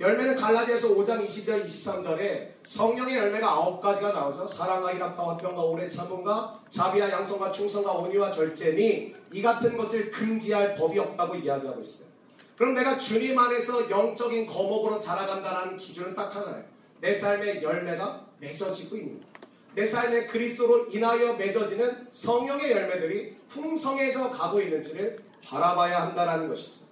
열매는 0.00 0.36
갈라디아서 0.36 0.88
5장 0.94 1.26
20절 1.26 1.64
23절에 1.64 2.48
성령의 2.62 3.16
열매가 3.16 3.50
아홉 3.50 3.80
가지가 3.80 4.12
나오죠. 4.12 4.46
사랑과 4.46 4.92
희락과 4.92 5.30
화평과 5.30 5.62
오래 5.62 5.88
참음과 5.88 6.64
자비와 6.68 7.10
양성과 7.10 7.52
충성과 7.52 7.90
온유와 7.90 8.30
절제니 8.30 9.14
이 9.32 9.40
같은 9.40 9.78
것을 9.78 10.10
금지할 10.10 10.74
법이 10.74 10.98
없다고 10.98 11.36
이야기하고 11.36 11.80
있어요. 11.80 12.13
그럼 12.56 12.74
내가 12.74 12.96
주님 12.96 13.38
안에서 13.38 13.90
영적인 13.90 14.46
거목으로 14.46 15.00
자라간다는 15.00 15.76
기준은 15.76 16.14
딱 16.14 16.34
하나예요. 16.34 16.64
내 17.00 17.12
삶의 17.12 17.62
열매가 17.62 18.26
맺어지고 18.38 18.96
있는 18.96 19.20
거예요. 19.20 19.34
내 19.74 19.84
삶에 19.84 20.26
그리스도로 20.26 20.86
인하여 20.86 21.34
맺어지는 21.34 22.06
성령의 22.10 22.70
열매들이 22.70 23.36
풍성해져 23.48 24.30
가고 24.30 24.60
있는지를 24.60 25.18
바라봐야 25.44 26.02
한다는 26.02 26.48
것이죠. 26.48 26.84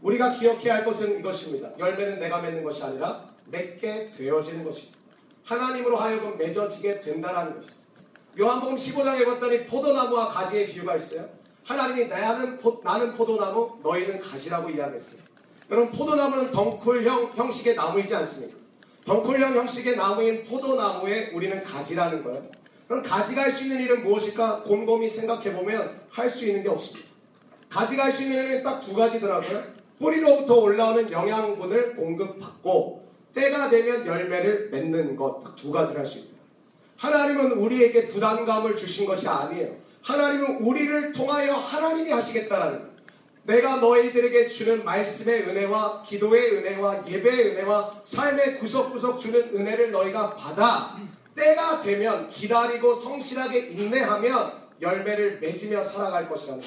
우리가 0.00 0.32
기억해야 0.32 0.76
할 0.76 0.84
것은 0.84 1.18
이것입니다. 1.18 1.78
열매는 1.78 2.18
내가 2.18 2.40
맺는 2.40 2.64
것이 2.64 2.82
아니라 2.82 3.28
맺게 3.46 4.12
되어지는 4.16 4.64
것입니다. 4.64 4.98
하나님으로 5.44 5.96
하여금 5.96 6.38
맺어지게 6.38 7.00
된다는 7.00 7.56
것이죠. 7.56 7.74
요한복음 8.38 8.74
15장에 8.74 9.24
봤더니 9.24 9.66
포도나무와 9.66 10.28
가지의 10.28 10.66
비유가 10.66 10.96
있어요. 10.96 11.28
하나님이 11.64 12.08
나는, 12.08 12.58
포, 12.58 12.80
나는 12.84 13.14
포도나무, 13.14 13.78
너희는 13.82 14.20
가지라고 14.20 14.68
이야기했어요. 14.70 15.20
여러분 15.70 15.90
포도나무는 15.92 16.50
덩쿨형 16.50 17.32
형식의 17.34 17.74
나무이지 17.74 18.14
않습니까? 18.16 18.56
덩쿨형 19.06 19.54
형식의 19.54 19.96
나무인 19.96 20.44
포도나무에 20.44 21.30
우리는 21.30 21.62
가지라는 21.64 22.22
거예요. 22.22 22.42
그럼 22.86 23.02
가지가 23.02 23.42
할 23.42 23.52
수 23.52 23.64
있는 23.64 23.80
일은 23.80 24.02
무엇일까 24.04 24.62
곰곰이 24.64 25.08
생각해 25.08 25.54
보면 25.54 26.00
할 26.10 26.28
수 26.28 26.46
있는 26.46 26.62
게 26.62 26.68
없습니다. 26.68 27.08
가지가 27.70 28.04
할 28.04 28.12
수 28.12 28.22
있는 28.24 28.44
일은 28.44 28.62
딱 28.62 28.80
두 28.82 28.94
가지더라고요. 28.94 29.62
뿌리로부터 29.98 30.56
올라오는 30.56 31.10
영양분을 31.10 31.96
공급받고 31.96 33.04
때가 33.34 33.70
되면 33.70 34.06
열매를 34.06 34.68
맺는 34.70 35.16
것딱두 35.16 35.70
가지를 35.72 36.00
할 36.00 36.06
수 36.06 36.18
있다. 36.18 36.28
하나님은 36.98 37.52
우리에게 37.52 38.06
부담감을 38.06 38.76
주신 38.76 39.06
것이 39.06 39.26
아니에요. 39.28 39.74
하나님은 40.04 40.58
우리를 40.58 41.12
통하여 41.12 41.54
하나님이 41.54 42.12
하시겠다라는. 42.12 42.94
내가 43.44 43.76
너희들에게 43.76 44.48
주는 44.48 44.84
말씀의 44.84 45.42
은혜와 45.42 46.02
기도의 46.02 46.56
은혜와 46.56 47.04
예배의 47.06 47.52
은혜와 47.52 48.00
삶의 48.04 48.58
구석구석 48.58 49.18
주는 49.18 49.54
은혜를 49.54 49.90
너희가 49.90 50.34
받아 50.34 50.98
때가 51.34 51.80
되면 51.80 52.28
기다리고 52.28 52.94
성실하게 52.94 53.68
인내하면 53.70 54.52
열매를 54.80 55.40
맺으며 55.40 55.82
살아갈 55.82 56.28
것이라는. 56.28 56.62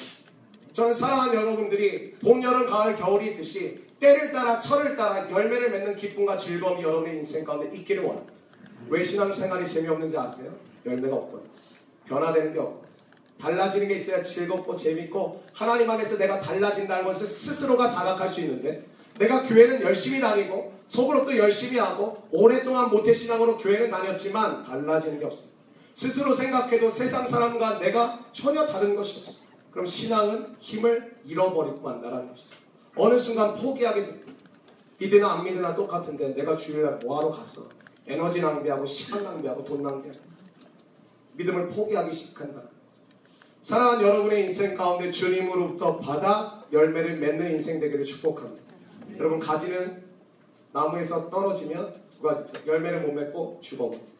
저는 0.72 0.94
사랑하는 0.94 1.34
여러분들이 1.34 2.12
봄, 2.14 2.42
여름, 2.42 2.66
가을, 2.66 2.94
겨울이 2.94 3.32
있듯이 3.32 3.84
때를 3.98 4.32
따라 4.32 4.56
철을 4.56 4.96
따라 4.96 5.28
열매를 5.28 5.70
맺는 5.70 5.96
기쁨과 5.96 6.36
즐거움이 6.36 6.82
여러분의 6.82 7.16
인생 7.16 7.44
가운데 7.44 7.76
있기를 7.76 8.04
원합니다. 8.04 8.34
왜 8.88 9.02
신앙생활이 9.02 9.66
재미없는지 9.66 10.16
아세요? 10.16 10.54
열매가 10.86 11.16
없거든요. 11.16 11.50
변화되는 12.06 12.52
게 12.52 12.60
없고 12.60 12.87
달라지는 13.40 13.88
게 13.88 13.94
있어야 13.94 14.20
즐겁고 14.20 14.74
재밌고 14.74 15.44
하나님 15.52 15.88
안에서 15.88 16.18
내가 16.18 16.40
달라진다는 16.40 17.04
것을 17.04 17.26
스스로가 17.26 17.88
자각할 17.88 18.28
수 18.28 18.40
있는데 18.40 18.84
내가 19.18 19.42
교회는 19.42 19.82
열심히 19.82 20.20
다니고 20.20 20.72
속으로 20.86 21.24
또 21.24 21.36
열심히 21.36 21.78
하고 21.78 22.22
오랫동안 22.30 22.90
모태신앙으로 22.90 23.58
교회는 23.58 23.90
다녔지만 23.90 24.64
달라지는 24.64 25.18
게 25.20 25.26
없어요. 25.26 25.48
스스로 25.94 26.32
생각해도 26.32 26.88
세상 26.88 27.26
사람과 27.26 27.78
내가 27.78 28.24
전혀 28.32 28.66
다른 28.66 28.94
것이 28.94 29.18
없어요. 29.18 29.36
그럼 29.70 29.84
신앙은 29.84 30.56
힘을 30.60 31.16
잃어버리고 31.24 31.80
만다라는 31.80 32.30
것이죠. 32.30 32.48
어느 32.96 33.18
순간 33.18 33.54
포기하게 33.54 34.06
됩니다. 34.06 34.32
믿으나 34.98 35.32
안 35.34 35.44
믿으나 35.44 35.74
똑같은데 35.74 36.34
내가 36.34 36.56
주일날 36.56 36.98
뭐하러 36.98 37.30
갔어? 37.30 37.68
에너지 38.06 38.40
낭비하고 38.40 38.86
시간 38.86 39.22
낭비하고 39.22 39.64
돈 39.64 39.82
낭비하고 39.82 40.20
믿음을 41.34 41.68
포기하기 41.68 42.12
시작한다. 42.12 42.62
사랑하는 43.62 44.06
여러분의 44.06 44.42
인생 44.44 44.76
가운데 44.76 45.10
주님으로부터 45.10 45.96
받아 45.96 46.64
열매를 46.72 47.16
맺는 47.16 47.50
인생 47.52 47.80
되기를 47.80 48.04
축복합니다. 48.04 48.62
여러분 49.18 49.40
가지는 49.40 50.02
나무에서 50.72 51.28
떨어지면 51.28 51.94
두 52.16 52.22
가지죠. 52.22 52.66
열매를 52.66 53.00
못 53.00 53.12
맺고 53.12 53.58
죽어버립니다. 53.60 54.18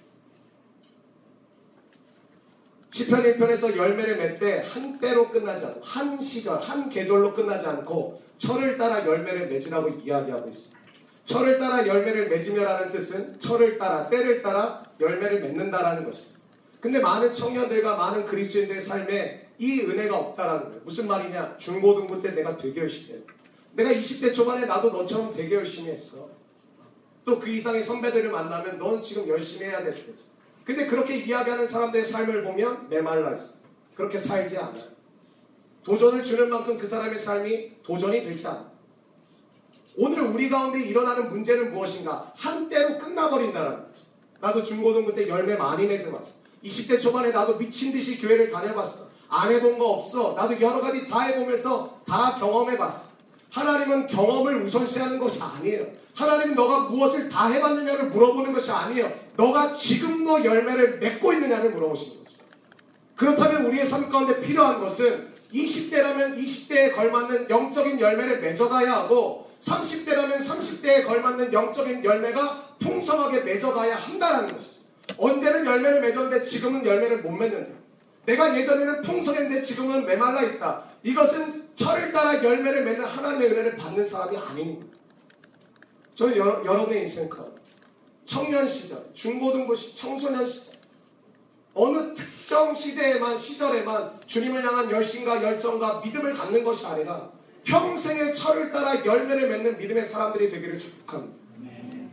시편 2.91 3.23
1편에서 3.23 3.77
열매를 3.77 4.17
맺되 4.17 4.61
한 4.61 4.99
때로 4.99 5.29
끝나지 5.29 5.67
않고 5.67 5.81
한 5.83 6.21
시절, 6.21 6.59
한 6.59 6.89
계절로 6.89 7.33
끝나지 7.33 7.67
않고 7.67 8.21
철을 8.39 8.77
따라 8.77 9.07
열매를 9.07 9.49
맺으라고 9.49 9.89
이야기하고 9.91 10.49
있습니다. 10.49 10.79
철을 11.25 11.59
따라 11.59 11.87
열매를 11.87 12.29
맺으며라는 12.29 12.91
뜻은 12.91 13.39
철을 13.39 13.77
따라 13.79 14.09
때를 14.09 14.41
따라 14.43 14.83
열매를 14.99 15.41
맺는다라는 15.41 16.07
것이죠. 16.07 16.38
근데 16.81 17.01
많은 17.01 17.33
청년들과 17.33 17.97
많은 17.97 18.27
그리스도인들의 18.27 18.81
삶에 18.81 19.49
이 19.59 19.81
은혜가 19.81 20.17
없다라는 20.17 20.65
거예요. 20.65 20.81
무슨 20.85 21.09
말이냐? 21.09 21.57
중고등부 21.59 22.23
때 22.23 22.31
내가 22.33 22.57
되게 22.57 22.81
열심히 22.81 23.15
했 23.19 23.27
내가 23.73 23.91
20대 23.91 24.33
초반에 24.33 24.67
나도 24.67 24.91
너처럼 24.91 25.33
되게 25.33 25.55
열심히 25.57 25.91
했어. 25.91 26.29
또 27.25 27.39
그 27.39 27.51
이상의 27.51 27.83
선배들을 27.83 28.31
만나면 28.31 28.79
넌 28.79 29.01
지금 29.01 29.29
열심히 29.29 29.67
해야 29.67 29.83
될 29.85 29.95
때지. 29.95 30.25
근데 30.65 30.87
그렇게 30.87 31.17
이야기하는 31.17 31.67
사람들의 31.67 32.05
삶을 32.05 32.43
보면 32.45 32.89
메말라 32.89 33.35
있어. 33.35 33.57
그렇게 33.95 34.17
살지 34.17 34.57
않아요. 34.57 34.85
도전을 35.85 36.23
주는 36.23 36.49
만큼 36.49 36.79
그 36.79 36.87
사람의 36.87 37.19
삶이 37.19 37.83
도전이 37.83 38.23
되지 38.23 38.47
않아. 38.47 38.71
오늘 39.97 40.23
우리 40.23 40.49
가운데 40.49 40.81
일어나는 40.81 41.29
문제는 41.29 41.73
무엇인가? 41.73 42.33
한때로 42.37 42.99
끝나버린다는 42.99 43.83
거지. 43.83 44.07
나도 44.41 44.63
중고등부 44.63 45.15
때 45.15 45.29
열매 45.29 45.57
많이 45.57 45.87
맺어봤어. 45.87 46.38
20대 46.65 47.01
초반에 47.01 47.31
나도 47.31 47.59
미친 47.59 47.93
듯이 47.93 48.21
교회를 48.21 48.51
다녀봤어. 48.51 49.09
안 49.29 49.53
해본 49.53 49.79
거 49.79 49.87
없어. 49.87 50.35
나도 50.35 50.61
여러 50.61 50.81
가지 50.81 51.07
다 51.07 51.21
해보면서 51.23 52.01
다 52.07 52.37
경험해봤어. 52.39 53.09
하나님은 53.51 54.07
경험을 54.07 54.63
우선시하는 54.63 55.19
것이 55.19 55.41
아니에요. 55.43 55.87
하나님 56.15 56.55
너가 56.55 56.81
무엇을 56.91 57.29
다 57.29 57.49
해봤느냐를 57.49 58.07
물어보는 58.07 58.53
것이 58.53 58.71
아니에요. 58.71 59.13
너가 59.37 59.73
지금도 59.73 60.45
열매를 60.45 60.99
맺고 60.99 61.33
있느냐를 61.33 61.71
물어보시는 61.71 62.25
거죠. 62.25 62.37
그렇다면 63.15 63.67
우리의 63.67 63.85
삶 63.87 64.09
가운데 64.09 64.41
필요한 64.41 64.81
것은 64.81 65.33
20대라면 65.55 66.37
20대에 66.37 66.95
걸맞는 66.95 67.49
영적인 67.49 68.01
열매를 68.01 68.41
맺어가야 68.41 68.93
하고 68.93 69.51
30대라면 69.61 70.39
30대에 70.39 71.07
걸맞는 71.07 71.53
영적인 71.53 72.05
열매가 72.05 72.77
풍성하게 72.81 73.41
맺어가야 73.41 73.97
한다는 73.97 74.49
것이죠. 74.49 74.78
언제는 75.17 75.65
열매를 75.65 76.01
맺었는데 76.01 76.43
지금은 76.43 76.85
열매를 76.85 77.23
못 77.23 77.31
맺는다. 77.31 77.71
내가 78.27 78.57
예전에는 78.57 79.03
풍성했는데 79.03 79.63
지금은 79.63 80.05
메말라 80.05 80.43
있다. 80.43 80.85
이것은 81.03 81.69
철을 81.75 82.13
따라 82.13 82.43
열매를 82.43 82.85
맺는 82.85 83.05
하나님의 83.05 83.51
은혜를 83.51 83.77
받는 83.77 84.05
사람이 84.05 84.37
아닙니다. 84.37 84.87
저는 86.15 86.37
여러, 86.37 86.65
여러분의 86.65 87.03
인생 87.03 87.29
가운데 87.29 87.63
청년 88.25 88.67
시절, 88.67 88.99
중고등부 89.15 89.75
시, 89.75 89.97
청소년 89.97 90.45
시절 90.45 90.75
어느 91.73 92.13
특정 92.13 92.75
시대에만 92.75 93.39
시절에만 93.39 94.21
주님을 94.27 94.67
향한 94.67 94.91
열심과 94.91 95.43
열정과 95.43 96.01
믿음을 96.05 96.35
갖는 96.35 96.65
것이 96.65 96.85
아니라 96.87 97.31
평생의 97.65 98.35
철을 98.35 98.73
따라 98.73 99.05
열매를 99.05 99.49
맺는 99.49 99.79
믿음의 99.79 100.05
사람들이 100.05 100.51
되기를 100.51 100.77
축복합니다. 100.77 101.37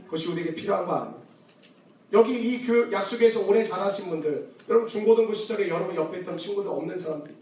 그것이 0.06 0.30
우리에게 0.32 0.54
필요한 0.54 0.86
거 0.86 0.94
아닙니다. 0.94 1.25
여기 2.16 2.34
이 2.34 2.66
교, 2.66 2.90
약속에서 2.90 3.46
오래 3.46 3.62
자라신 3.62 4.10
분들, 4.10 4.50
여러분 4.70 4.88
중고등부 4.88 5.34
시절에 5.34 5.68
여러분 5.68 5.94
옆에 5.98 6.20
있던 6.20 6.38
친구들 6.38 6.72
없는 6.72 6.98
사람들. 6.98 7.36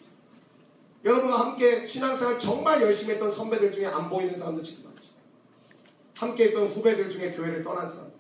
여러분과 1.06 1.40
함께 1.40 1.86
신앙생활 1.86 2.40
정말 2.40 2.82
열심히 2.82 3.14
했던 3.14 3.32
선배들 3.32 3.72
중에 3.72 3.86
안 3.86 4.10
보이는 4.10 4.36
사람도 4.36 4.64
지금 4.64 4.86
많죠. 4.86 5.10
함께 6.18 6.46
했던 6.46 6.68
후배들 6.70 7.08
중에 7.12 7.34
교회를 7.34 7.62
떠난 7.62 7.88
사람. 7.88 8.12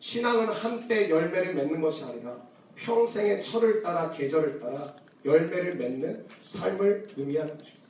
신앙은 0.00 0.48
한때 0.48 1.08
열매를 1.08 1.54
맺는 1.54 1.80
것이 1.80 2.02
아니라 2.06 2.36
평생의 2.74 3.40
철을 3.40 3.82
따라 3.82 4.10
계절을 4.10 4.58
따라 4.58 4.96
열매를 5.24 5.76
맺는 5.76 6.26
삶을 6.40 7.06
의미하는 7.16 7.56
것입니다. 7.56 7.82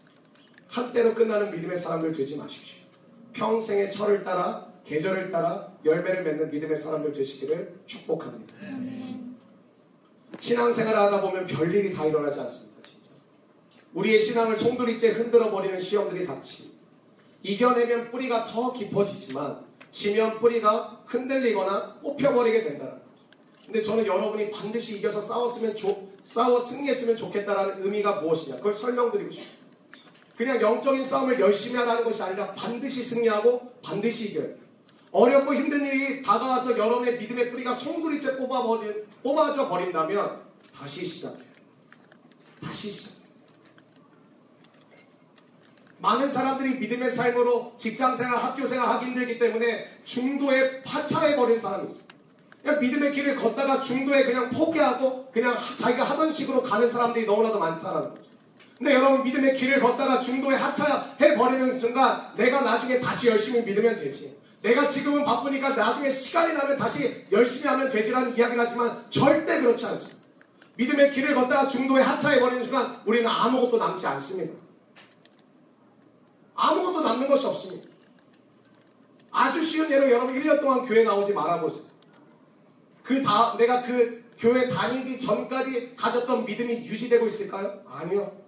한때로 0.69 1.15
끝나는 1.15 1.51
믿음의 1.51 1.79
사람들 1.79 2.13
되지 2.13 2.37
마십시오. 2.37 2.83
평생의 3.33 3.91
철을 3.91 4.23
따라 4.25 4.72
계절을 4.85 5.31
따라 5.31 5.73
열매를 5.85 6.25
맺는 6.25 6.51
믿음의 6.51 6.77
사람들 6.77 7.13
되시기를 7.13 7.81
축복합니다. 7.87 8.55
신앙생활을 10.41 10.99
하다 10.99 11.21
보면 11.21 11.47
별일이 11.47 11.93
다 11.93 12.05
일어나지 12.07 12.41
않습니까? 12.41 12.83
진짜. 12.83 13.11
우리의 13.95 14.19
신앙을 14.19 14.57
송두리째 14.57 15.11
흔들어 15.11 15.51
버리는 15.51 15.79
시험들이 15.79 16.27
닥치. 16.27 16.73
이겨내면 17.43 18.11
뿌리가 18.11 18.47
더 18.47 18.73
깊어지지만 18.73 19.65
지면 19.91 20.39
뿌리가 20.39 21.03
흔들리거나 21.07 22.01
뽑혀버리게 22.01 22.63
된다는 22.65 22.93
거죠. 22.95 23.03
근데 23.67 23.83
저는 23.83 24.07
여러분이 24.07 24.51
반드시 24.51 24.99
이겨서 24.99 25.21
싸웠으면 25.21 25.75
좋, 25.77 26.13
싸워 26.23 26.59
승리했으면 26.61 27.17
좋겠다라는 27.17 27.85
의미가 27.85 28.21
무엇이냐? 28.21 28.57
그걸 28.57 28.73
설명드리고 28.73 29.31
싶어요. 29.31 29.63
그냥 30.37 30.61
영적인 30.61 31.05
싸움을 31.05 31.39
열심히 31.39 31.77
하라는 31.77 32.05
것이 32.05 32.23
아니라 32.23 32.55
반드시 32.55 33.03
승리하고 33.05 33.73
반드시 33.83 34.31
이겨요. 34.31 34.55
어렵고 35.13 35.55
힘든 35.55 35.85
일이 35.85 36.23
다가와서 36.23 36.77
여러분의 36.77 37.19
믿음의 37.19 37.51
뿌리가 37.51 37.73
송두리째 37.73 38.39
뽑아버린, 38.39 39.05
뽑아져 39.23 39.69
버린다면 39.69 40.41
다시 40.75 41.05
시작해요. 41.05 41.53
다시 42.65 42.91
시작. 42.91 43.23
많은 45.99 46.29
사람들이 46.29 46.79
믿음의 46.79 47.11
삶으로 47.11 47.75
직장생활, 47.77 48.37
학교생활 48.37 48.89
하기 48.89 49.07
힘들기 49.07 49.39
때문에 49.39 50.01
중도에 50.03 50.83
파차해 50.83 51.37
버린 51.37 51.59
사람이 51.59 51.89
있어요. 51.89 52.03
그냥 52.63 52.81
믿음의 52.81 53.13
길을 53.13 53.37
걷다가 53.37 53.81
중도에 53.81 54.25
그냥 54.25 54.51
포기하고 54.51 55.31
그냥 55.31 55.57
자기가 55.79 56.03
하던 56.05 56.33
식으로 56.33 56.63
가는 56.63 56.89
사람들이 56.89 57.27
너무나도 57.27 57.59
많다는 57.59 58.11
거죠. 58.11 58.23
근데 58.79 58.95
여러분 58.95 59.23
믿음의 59.23 59.55
길을 59.55 59.81
걷다가 59.81 60.21
중도에 60.21 60.57
하차해 60.57 61.37
버리는 61.37 61.79
순간 61.79 62.33
내가 62.37 62.63
나중에 62.63 62.99
다시 62.99 63.29
열심히 63.29 63.63
믿으면 63.63 63.97
되지. 63.97 64.42
내가 64.63 64.89
지금은 64.89 65.25
바쁘니까 65.25 65.71
나중에 65.71 66.09
시간이 66.09 66.55
나면 66.55 66.77
다시 66.77 67.27
열심히 67.33 67.69
하면 67.69 67.91
되지라는 67.91 68.37
이야기를 68.37 68.61
하지만 68.61 69.05
절대 69.11 69.61
그렇지 69.61 69.85
않습니다. 69.87 70.23
믿음의 70.77 71.11
길을 71.11 71.35
걷다가 71.35 71.67
중도에 71.67 72.01
하차해 72.01 72.41
버리는 72.41 72.63
순간 72.63 73.01
우리는 73.05 73.29
아무것도 73.29 73.77
남지 73.77 74.07
않습니다. 74.07 74.55
아무것도 76.55 77.01
남는 77.03 77.29
것이 77.29 77.47
없습니다. 77.47 77.89
아주 79.33 79.63
쉬운 79.63 79.91
예로 79.91 80.11
여러분 80.11 80.35
1년 80.35 80.61
동안 80.61 80.85
교회 80.85 81.03
나오지 81.03 81.33
말아보세요. 81.33 81.85
그 83.03 83.23
다음 83.23 83.59
내가 83.59 83.83
그 83.83 84.23
교회 84.39 84.69
다니기 84.69 85.19
전까지 85.19 85.97
가졌던 85.97 86.45
믿음이 86.45 86.87
유지되고 86.87 87.27
있을까요? 87.27 87.83
아니요. 87.87 88.41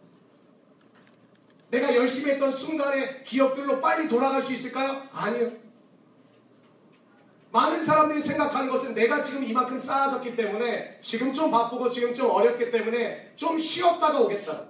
내가 1.71 1.95
열심히 1.97 2.33
했던 2.33 2.53
순간의 2.53 3.25
기억들로 3.25 3.81
빨리 3.81 4.09
돌아갈 4.09 4.41
수 4.41 4.53
있을까요? 4.53 5.03
아니요. 5.13 5.64
많은 7.55 7.85
사람들이 7.85 8.21
생각하는 8.21 8.69
것은 8.69 8.95
내가 8.95 9.23
지금 9.23 9.45
이만큼 9.45 9.79
쌓아졌기 9.79 10.35
때문에 10.35 10.99
지금 11.01 11.33
좀 11.33 11.53
바쁘고 11.53 11.89
지금 11.89 12.13
좀 12.13 12.29
어렵기 12.29 12.73
때문에 12.73 13.33
좀 13.37 13.57
쉬었다가 13.57 14.23
오겠다. 14.23 14.65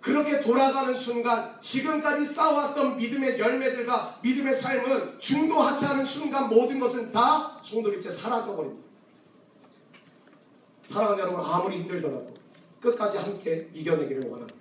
그렇게 0.00 0.40
돌아가는 0.40 0.92
순간 0.92 1.56
지금까지 1.60 2.24
쌓아왔던 2.24 2.96
믿음의 2.96 3.38
열매들과 3.38 4.18
믿음의 4.22 4.52
삶은 4.52 5.20
중도 5.20 5.60
하차하는 5.60 6.04
순간 6.04 6.48
모든 6.48 6.80
것은 6.80 7.12
다 7.12 7.60
송두리째 7.62 8.10
사라져버립니다. 8.10 8.88
사랑하는 10.84 11.22
여러분 11.22 11.44
아무리 11.44 11.76
힘들더라도 11.76 12.34
끝까지 12.80 13.18
함께 13.18 13.70
이겨내기를 13.72 14.28
원합니다. 14.28 14.58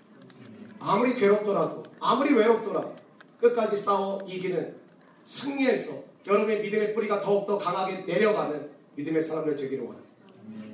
아무리 0.79 1.15
괴롭더라도 1.15 1.81
아무리 1.99 2.31
외롭더라도 2.31 2.95
끝까지 3.39 3.75
싸워 3.75 4.21
이기는 4.27 4.77
승리해서 5.23 6.08
여러분의 6.27 6.61
믿음의 6.61 6.93
뿌리가 6.93 7.21
더욱더 7.21 7.57
강하게 7.57 8.01
내려가는 8.01 8.69
믿음의 8.95 9.21
사람들 9.21 9.55
되기를 9.55 9.83
원합니다. 9.83 10.13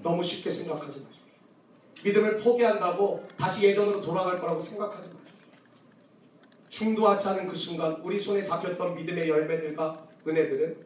너무 0.01 0.21
쉽게 0.21 0.51
생각하지 0.51 1.01
마십시오. 1.01 1.25
믿음을 2.03 2.37
포기한다고 2.37 3.23
다시 3.37 3.65
예전으로 3.65 4.01
돌아갈 4.01 4.39
거라고 4.39 4.59
생각하지 4.59 5.09
마십시오. 5.09 5.25
중도하지 6.69 7.29
않은 7.29 7.47
그 7.47 7.55
순간 7.55 7.93
우리 8.01 8.19
손에 8.19 8.41
잡혔던 8.41 8.95
믿음의 8.95 9.29
열매들과 9.29 10.07
은혜들은 10.27 10.77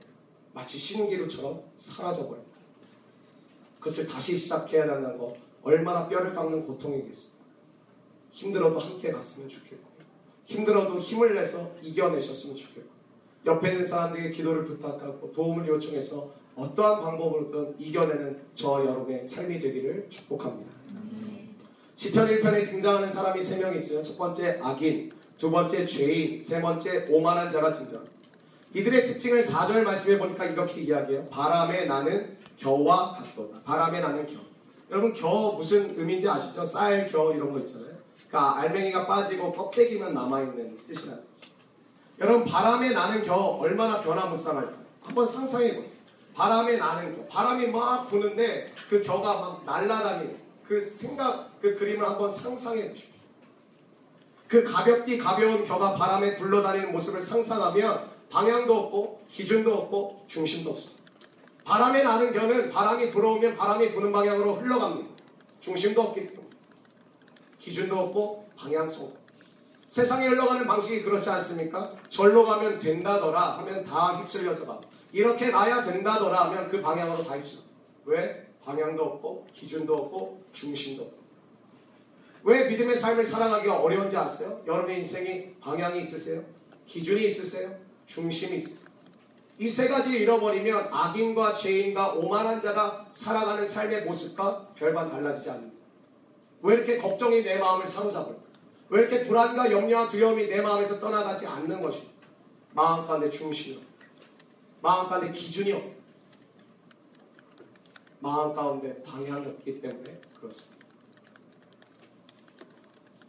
마치 0.53 0.77
신기루처럼 0.77 1.63
사라져버립니다. 1.77 2.59
그것을 3.79 4.07
다시 4.07 4.35
시작해야 4.37 4.83
한다는 4.83 5.17
거 5.17 5.35
얼마나 5.63 6.07
뼈를 6.07 6.33
깎는 6.33 6.67
고통이겠습니까? 6.67 7.39
힘들어도 8.31 8.77
함께 8.77 9.11
갔으면 9.11 9.49
좋겠고 9.49 9.89
힘들어도 10.45 10.99
힘을 10.99 11.35
내서 11.35 11.71
이겨내셨으면 11.81 12.55
좋겠고 12.55 12.98
옆에 13.45 13.71
있는 13.71 13.85
사람들에게 13.85 14.31
기도를 14.31 14.65
부탁하고 14.65 15.31
도움을 15.33 15.67
요청해서 15.67 16.31
어떠한 16.55 17.01
방법으로든 17.01 17.75
이겨내는 17.79 18.39
저 18.53 18.83
여러분의 18.85 19.27
삶이 19.27 19.59
되기를 19.59 20.07
축복합니다. 20.09 20.71
시편 21.95 22.27
1편에 22.27 22.65
등장하는 22.65 23.09
사람이 23.09 23.41
세명 23.41 23.75
있어요. 23.75 24.01
첫 24.01 24.17
번째 24.17 24.59
악인, 24.61 25.11
두 25.37 25.51
번째 25.51 25.85
죄인, 25.85 26.41
세 26.41 26.61
번째 26.61 27.07
오만한 27.09 27.49
자가 27.49 27.71
등장. 27.73 28.05
이들의 28.73 29.05
특징을 29.05 29.41
4절 29.41 29.83
말씀해 29.83 30.17
보니까 30.19 30.45
이렇게 30.45 30.81
이야기해요. 30.81 31.25
바람에 31.29 31.85
나는 31.85 32.37
겨와 32.57 33.13
같도다. 33.15 33.61
바람에 33.63 33.99
나는 34.01 34.25
겨. 34.27 34.33
여러분 34.91 35.13
겨 35.13 35.53
무슨 35.57 35.97
의미인지 35.97 36.27
아시죠? 36.27 36.63
쌀, 36.63 37.07
겨 37.07 37.33
이런 37.33 37.51
거 37.51 37.59
있잖아요. 37.59 37.95
그러니까 38.27 38.59
알맹이가 38.59 39.07
빠지고 39.07 39.51
껍데기만 39.51 40.13
남아있는 40.13 40.77
거죠. 40.87 41.28
여러분 42.19 42.43
바람에 42.43 42.89
나는 42.89 43.23
겨 43.23 43.35
얼마나 43.35 44.01
변화무쌍할까요? 44.01 44.85
한번 45.01 45.25
상상해 45.25 45.75
보세요. 45.75 45.97
바람에 46.35 46.77
나는 46.77 47.15
겨. 47.15 47.25
바람이 47.27 47.67
막 47.67 48.09
부는데 48.09 48.73
그 48.89 49.01
겨가 49.01 49.39
막 49.39 49.63
날아다니는 49.65 50.37
그 50.67 50.79
생각, 50.79 51.59
그 51.61 51.75
그림을 51.75 52.05
한번 52.05 52.29
상상해 52.29 52.89
보십시오. 52.89 53.09
그 54.47 54.63
가볍디 54.63 55.17
가벼운 55.17 55.63
겨가 55.63 55.93
바람에 55.93 56.35
굴러다니는 56.35 56.91
모습을 56.91 57.21
상상하면 57.21 58.09
방향도 58.29 58.75
없고 58.75 59.25
기준도 59.29 59.73
없고 59.73 60.25
중심도 60.27 60.71
없습니다. 60.71 61.03
바람에 61.65 62.03
나는 62.03 62.33
겨는 62.33 62.69
바람이 62.69 63.11
불어오면 63.11 63.55
바람이 63.55 63.91
부는 63.91 64.11
방향으로 64.11 64.55
흘러갑니다. 64.55 65.09
중심도 65.59 66.01
없기 66.01 66.27
때문에. 66.27 66.47
기준도 67.59 67.97
없고 67.97 68.49
방향성. 68.57 69.18
세상에 69.89 70.27
흘러가는 70.27 70.65
방식이 70.67 71.01
그렇지 71.03 71.29
않습니까? 71.31 71.91
절로 72.09 72.45
가면 72.45 72.79
된다더라 72.79 73.57
하면 73.57 73.83
다 73.83 74.17
휩쓸려서 74.19 74.67
가. 74.67 74.79
이렇게 75.11 75.49
가야 75.51 75.81
된다더라 75.83 76.45
하면 76.45 76.67
그 76.69 76.79
방향으로 76.79 77.23
다 77.23 77.35
휩쓸려. 77.35 77.61
왜? 78.05 78.47
방향도 78.63 79.03
없고 79.03 79.47
기준도 79.51 79.93
없고 79.93 80.43
중심도 80.53 81.03
없고. 81.03 81.19
왜 82.43 82.67
믿음의 82.69 82.95
삶을 82.95 83.25
살아가기가 83.25 83.79
어려운지 83.81 84.15
아세요? 84.15 84.61
여러분의 84.67 84.99
인생이 84.99 85.55
방향이 85.59 85.99
있으세요? 86.01 86.43
기준이 86.85 87.25
있으세요? 87.25 87.69
중심이 88.05 88.57
있으세요? 88.57 88.87
이 89.57 89.69
세 89.69 89.89
가지를 89.89 90.21
잃어버리면 90.21 90.87
악인과 90.89 91.51
죄인과 91.53 92.13
오만한 92.13 92.61
자가 92.61 93.07
살아가는 93.09 93.65
삶의 93.65 94.05
모습과 94.05 94.69
별반 94.75 95.09
달라지지 95.09 95.49
않는다. 95.49 95.75
왜 96.61 96.75
이렇게 96.75 96.97
걱정이 96.97 97.41
내 97.43 97.57
마음을 97.57 97.85
사로잡을까? 97.85 98.48
왜 98.89 99.01
이렇게 99.01 99.23
불안과 99.23 99.71
염려와 99.71 100.09
두려움이 100.09 100.47
내 100.47 100.61
마음에서 100.61 100.99
떠나가지 100.99 101.45
않는 101.45 101.81
것이 101.81 102.09
마음 102.73 103.05
가운데 103.07 103.29
중심이 103.29 103.77
없고 103.77 103.89
마음 104.81 105.09
가운데 105.09 105.31
기준이 105.31 105.71
없고 105.71 105.93
마음 108.19 108.53
가운데 108.53 109.01
방향이 109.03 109.45
없기 109.45 109.79
때문에 109.79 110.19
그렇습니다. 110.39 110.79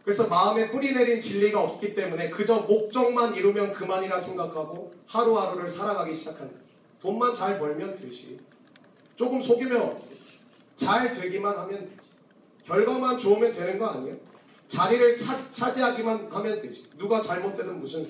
그래서 0.03 0.27
마음에 0.27 0.71
뿌리 0.71 0.93
내린 0.93 1.21
진리가 1.21 1.63
없기 1.63 1.95
때문에 1.95 2.31
그저 2.31 2.61
목적만 2.61 3.35
이루면 3.35 3.73
그만이라 3.73 4.19
생각하고 4.19 4.93
하루하루를 5.07 5.69
살아가기 5.69 6.13
시작한다. 6.13 6.59
돈만 7.01 7.35
잘 7.35 7.59
벌면 7.59 7.97
되지. 7.97 8.41
조금 9.15 9.41
속이면? 9.41 10.01
잘 10.75 11.13
되기만 11.13 11.57
하면 11.59 11.81
되지. 11.81 11.97
결과만 12.65 13.19
좋으면 13.19 13.53
되는 13.53 13.79
거 13.79 13.87
아니에요? 13.87 14.30
자리를 14.71 15.17
차, 15.17 15.37
차지하기만 15.51 16.29
하면 16.31 16.63
되지. 16.63 16.85
누가 16.97 17.21
잘못되든 17.21 17.81
무슨. 17.81 18.07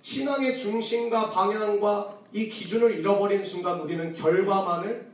신앙의 0.00 0.58
중심과 0.58 1.30
방향과 1.30 2.18
이 2.32 2.48
기준을 2.48 2.98
잃어버리는 2.98 3.44
순간 3.44 3.80
우리는 3.80 4.12
결과만을 4.12 5.08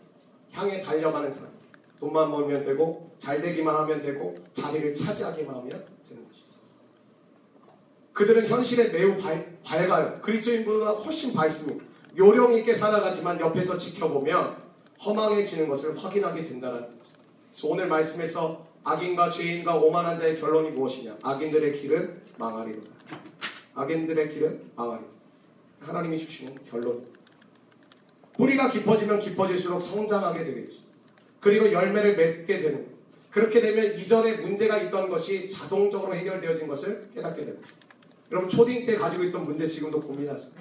향해 0.53 0.81
달려가는 0.81 1.31
사람. 1.31 1.53
돈만 2.01 2.31
벌면 2.31 2.65
되고 2.65 3.15
잘 3.19 3.43
되기만 3.43 3.77
하면 3.77 4.01
되고 4.01 4.35
자리를 4.55 4.95
차지하기만 4.95 5.55
하면 5.55 5.85
되는 6.09 6.27
것이죠. 6.27 6.47
그들은 8.15 8.47
현실에 8.47 8.89
매우 8.89 9.19
밝, 9.19 9.63
밝아요. 9.63 10.19
그리스도인보다 10.23 10.93
훨씬 10.93 11.35
밝습니다. 11.35 11.85
요령 12.17 12.55
있게 12.55 12.73
살아가지만 12.73 13.39
옆에서 13.39 13.77
지켜보면 13.77 14.57
허망해지는 15.05 15.69
것을 15.69 16.03
확인하게 16.03 16.43
된다는 16.43 16.81
거죠. 16.81 16.99
그래서 17.51 17.69
오늘 17.69 17.87
말씀에서 17.89 18.72
악인과 18.85 19.31
죄인과 19.31 19.77
오만한 19.77 20.19
자의 20.19 20.39
결론이 20.41 20.71
무엇이냐? 20.71 21.17
악인들의 21.23 21.81
길은 21.81 22.21
망하리로다. 22.39 22.91
악인들의 23.75 24.29
길은 24.31 24.71
망하리로다. 24.77 25.17
하나님이 25.81 26.19
주시는 26.19 26.55
결론. 26.69 27.05
뿌리가 28.37 28.71
깊어지면 28.71 29.21
깊어질수록 29.21 29.81
성장하게 29.81 30.45
되겠죠. 30.45 30.81
그리고 31.41 31.71
열매를 31.71 32.17
맺게 32.17 32.61
되는. 32.61 32.93
그렇게 33.31 33.61
되면 33.61 33.95
이전에 33.97 34.39
문제가 34.39 34.79
있던 34.79 35.09
것이 35.09 35.47
자동적으로 35.49 36.15
해결되어진 36.15 36.67
것을 36.69 37.09
깨닫게 37.15 37.45
됩니다. 37.45 37.69
여러분 38.31 38.49
초딩 38.49 38.85
때 38.87 38.97
가지고 38.97 39.25
있던 39.25 39.43
문제 39.45 39.67
지금도 39.67 40.01
고민하세요. 40.01 40.53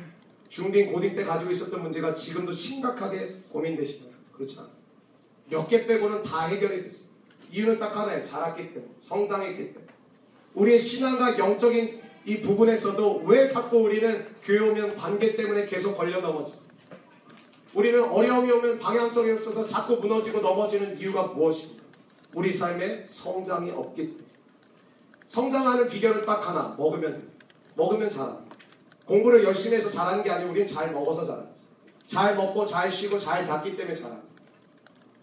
중딩 0.48 0.92
고딩 0.92 1.16
때 1.16 1.24
가지고 1.24 1.52
있었던 1.52 1.82
문제가 1.82 2.14
지금도 2.14 2.52
심각하게 2.52 3.36
고민되시나요? 3.50 4.12
그렇지 4.34 4.60
않아요. 4.60 4.72
몇 5.50 5.68
개 5.68 5.86
빼고는 5.86 6.24
다 6.24 6.46
해결이 6.48 6.84
됐어요. 6.84 7.11
이유는 7.52 7.80
딱 7.80 7.96
하나예요. 7.96 8.24
자랐기 8.24 8.74
때문에. 8.74 8.94
성장했기 9.00 9.74
때문에. 9.74 9.92
우리의 10.54 10.80
신앙과 10.80 11.38
영적인 11.38 12.02
이 12.26 12.42
부분에서도 12.42 13.24
왜 13.26 13.48
자꾸 13.48 13.80
우리는 13.80 14.28
교회 14.44 14.60
오면 14.60 14.96
관계 14.96 15.36
때문에 15.36 15.66
계속 15.66 15.98
걸려 15.98 16.22
넘어져? 16.22 16.54
우리는 17.74 18.04
어려움이 18.04 18.52
오면 18.52 18.80
방향성이 18.80 19.32
없어서 19.32 19.66
자꾸 19.66 19.96
무너지고 19.98 20.40
넘어지는 20.40 20.98
이유가 21.00 21.24
무엇입니까? 21.24 21.82
우리 22.34 22.52
삶에 22.52 23.06
성장이 23.08 23.72
없기 23.72 24.18
때문에. 24.18 24.32
성장하는 25.26 25.88
비결은 25.88 26.26
딱 26.26 26.48
하나. 26.48 26.76
먹으면 26.78 27.12
됩니다. 27.12 27.34
먹으면 27.76 28.10
자랍니다. 28.10 28.56
공부를 29.06 29.44
열심히 29.44 29.78
해서 29.78 29.90
잘하는 29.90 30.24
게 30.24 30.30
아니고 30.30 30.52
우리는 30.52 30.68
잘 30.68 30.92
먹어서 30.92 31.26
잘하지. 31.26 31.64
잘 32.04 32.36
먹고 32.36 32.66
잘 32.66 32.92
쉬고 32.92 33.18
잘 33.18 33.44
잤기 33.44 33.76
때문에 33.78 33.94
잘하지. 33.94 34.31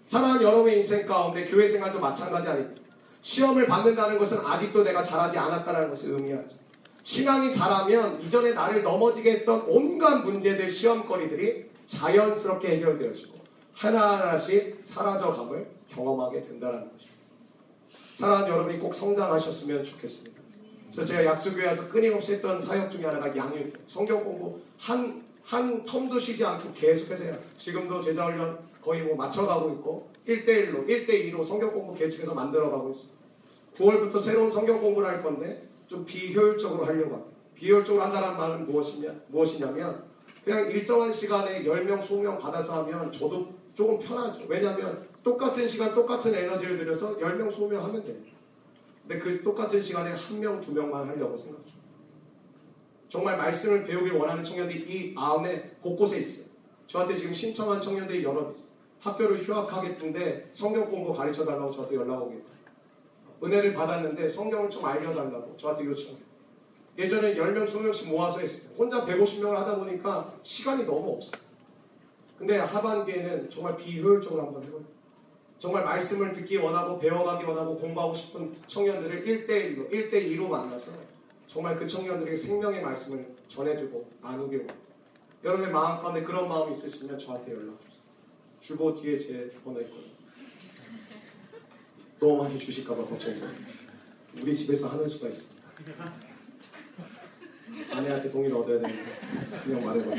사랑하는 0.09 0.42
여러분의 0.42 0.79
인생 0.79 1.07
가운데 1.07 1.44
교회 1.44 1.66
생활도 1.66 2.01
마찬가지 2.01 2.49
아닙니다. 2.49 2.83
시험을 3.21 3.66
받는다는 3.66 4.18
것은 4.18 4.38
아직도 4.38 4.83
내가 4.83 5.03
잘하지 5.03 5.37
않았다는 5.37 5.90
것을 5.90 6.14
의미하죠. 6.14 6.57
신앙이 7.03 7.53
잘하면 7.53 8.21
이전에 8.23 8.53
나를 8.53 8.83
넘어지게 8.83 9.31
했던 9.33 9.64
온갖 9.68 10.25
문제들, 10.25 10.66
시험거리들이 10.66 11.68
자연스럽게 11.85 12.68
해결되어지고 12.68 13.38
하나하나씩 13.75 14.81
사라져감을 14.83 15.68
경험하게 15.90 16.40
된다는 16.40 16.90
것입니다. 16.90 17.18
사랑하는 18.14 18.51
여러분이 18.51 18.79
꼭 18.79 18.94
성장하셨으면 18.94 19.85
좋겠습니다. 19.85 20.42
그래서 20.90 21.05
제가 21.05 21.25
약수교회 21.27 21.66
와서 21.66 21.87
끊임없이 21.88 22.35
했던 22.35 22.59
사역 22.59 22.90
중에 22.90 23.05
하나가 23.05 23.37
양육, 23.37 23.75
성경 23.87 24.25
공부 24.25 24.59
한, 24.79 25.23
한 25.48 25.82
텀도 25.82 26.20
쉬지 26.20 26.44
않고 26.44 26.72
계속해서 26.72 27.24
해요. 27.24 27.38
지금도 27.56 28.02
제자훈련 28.02 28.58
거의 28.82 29.02
뭐 29.02 29.16
맞춰가고 29.16 29.70
있고 29.70 30.11
1대1로, 30.26 30.87
1대2로 30.87 31.42
성경 31.42 31.72
공부 31.72 31.94
계속해서 31.94 32.34
만들어가고 32.34 32.90
있어요. 32.90 33.08
9월부터 33.74 34.20
새로운 34.20 34.50
성경 34.50 34.78
공부를 34.78 35.08
할 35.08 35.22
건데 35.22 35.66
좀 35.87 36.04
비효율적으로 36.04 36.84
하려고 36.84 37.14
합니다. 37.14 37.37
비효율적으로 37.54 38.04
한다는 38.04 38.37
말은 38.37 38.66
무엇이냐, 38.66 39.11
무엇이냐면 39.28 40.04
그냥 40.44 40.70
일정한 40.70 41.11
시간에 41.11 41.64
10명, 41.64 41.98
20명 41.98 42.38
받아서 42.38 42.82
하면 42.82 43.11
저도 43.11 43.48
조금 43.72 43.98
편하죠. 43.98 44.44
왜냐하면 44.48 45.08
똑같은 45.24 45.66
시간, 45.66 45.94
똑같은 45.94 46.34
에너지를 46.34 46.76
들여서 46.76 47.16
10명, 47.16 47.50
20명 47.50 47.76
하면 47.76 48.04
됩니다. 48.04 48.37
근데 49.00 49.18
그 49.18 49.42
똑같은 49.42 49.80
시간에 49.80 50.11
한 50.11 50.40
명, 50.40 50.61
두 50.61 50.74
명만 50.74 51.08
하려고 51.08 51.34
생각해요. 51.34 51.77
정말 53.09 53.37
말씀을 53.37 53.85
배우길 53.85 54.12
원하는 54.12 54.42
청년들이 54.42 54.85
이 54.87 55.12
마음에 55.14 55.71
곳곳에 55.81 56.21
있어요. 56.21 56.47
저한테 56.87 57.14
지금 57.14 57.33
신청한 57.33 57.81
청년들이 57.81 58.23
여러 58.23 58.51
있어요. 58.51 58.68
학교를 59.01 59.42
휴학하겠는데 59.42 60.51
성경 60.53 60.90
공부 60.90 61.14
가르쳐 61.14 61.44
달라고 61.44 61.73
저한테 61.73 61.97
연락 61.97 62.23
오겠다. 62.23 62.44
은혜를 63.42 63.75
받았는데 63.75 64.29
성경을 64.29 64.68
좀 64.68 64.85
알려달라고 64.85 65.57
저한테 65.57 65.85
요청해요. 65.85 66.29
예전에 66.99 67.37
10명, 67.37 67.64
20명씩 67.64 68.09
모아서 68.09 68.40
했어요. 68.40 68.71
혼자 68.77 69.05
150명을 69.07 69.53
하다 69.53 69.77
보니까 69.79 70.35
시간이 70.42 70.85
너무 70.85 71.12
없어요. 71.12 71.33
근데 72.37 72.59
하반기에는 72.59 73.51
정말 73.51 73.77
비효율적으로 73.77 74.42
한번 74.42 74.62
해볼게요. 74.62 74.99
정말 75.59 75.85
말씀을 75.85 76.33
듣기 76.33 76.57
원하고 76.57 76.99
배워가기 76.99 77.44
원하고 77.44 77.77
공부하고 77.79 78.14
싶은 78.14 78.55
청년들을 78.66 79.25
1대1로, 79.25 79.90
1대2로 79.90 80.49
만나서 80.49 80.92
정말 81.48 81.76
그 81.76 81.87
청년들에게 81.87 82.37
생명의 82.37 82.82
말씀을 82.82 83.34
전해주고 83.48 84.08
원합니다. 84.22 84.74
여러분의 85.42 85.72
마음 85.72 86.02
가운데 86.02 86.22
그런 86.22 86.46
마음이 86.46 86.72
있으시면 86.72 87.18
저한테 87.18 87.52
연락 87.52 87.80
주세요. 87.80 88.02
주보 88.61 88.94
뒤에 88.94 89.16
제 89.16 89.50
번호 89.64 89.80
있거든요. 89.80 90.12
너무 92.20 92.42
많이 92.42 92.58
주실까봐 92.58 93.02
걱정이에요. 93.06 93.48
우리 94.42 94.54
집에서 94.54 94.88
하는 94.88 95.08
수가 95.08 95.28
있습니다. 95.28 95.58
아내한테 97.92 98.30
동의를 98.30 98.56
얻어야 98.56 98.80
되는데 98.80 99.02
그냥 99.64 99.84
말해봐요. 99.87 100.16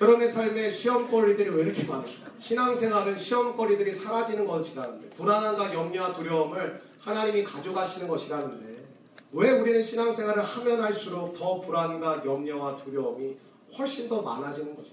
여러분의 0.00 0.28
삶에 0.28 0.70
시험거리들이 0.70 1.50
왜 1.50 1.64
이렇게 1.64 1.84
많아요? 1.84 2.06
신앙생활은 2.38 3.16
시험거리들이 3.16 3.92
사라지는 3.92 4.46
것이라는데 4.46 5.10
불안함과 5.10 5.74
염려와 5.74 6.12
두려움을 6.12 6.87
하나님이 7.00 7.44
가져가시는 7.44 8.08
것이라는데 8.08 8.84
왜 9.32 9.50
우리는 9.50 9.82
신앙생활을 9.82 10.42
하면 10.42 10.82
할수록 10.82 11.32
더 11.34 11.60
불안과 11.60 12.24
염려와 12.24 12.76
두려움이 12.76 13.36
훨씬 13.76 14.08
더 14.08 14.22
많아지는 14.22 14.74
거죠? 14.74 14.90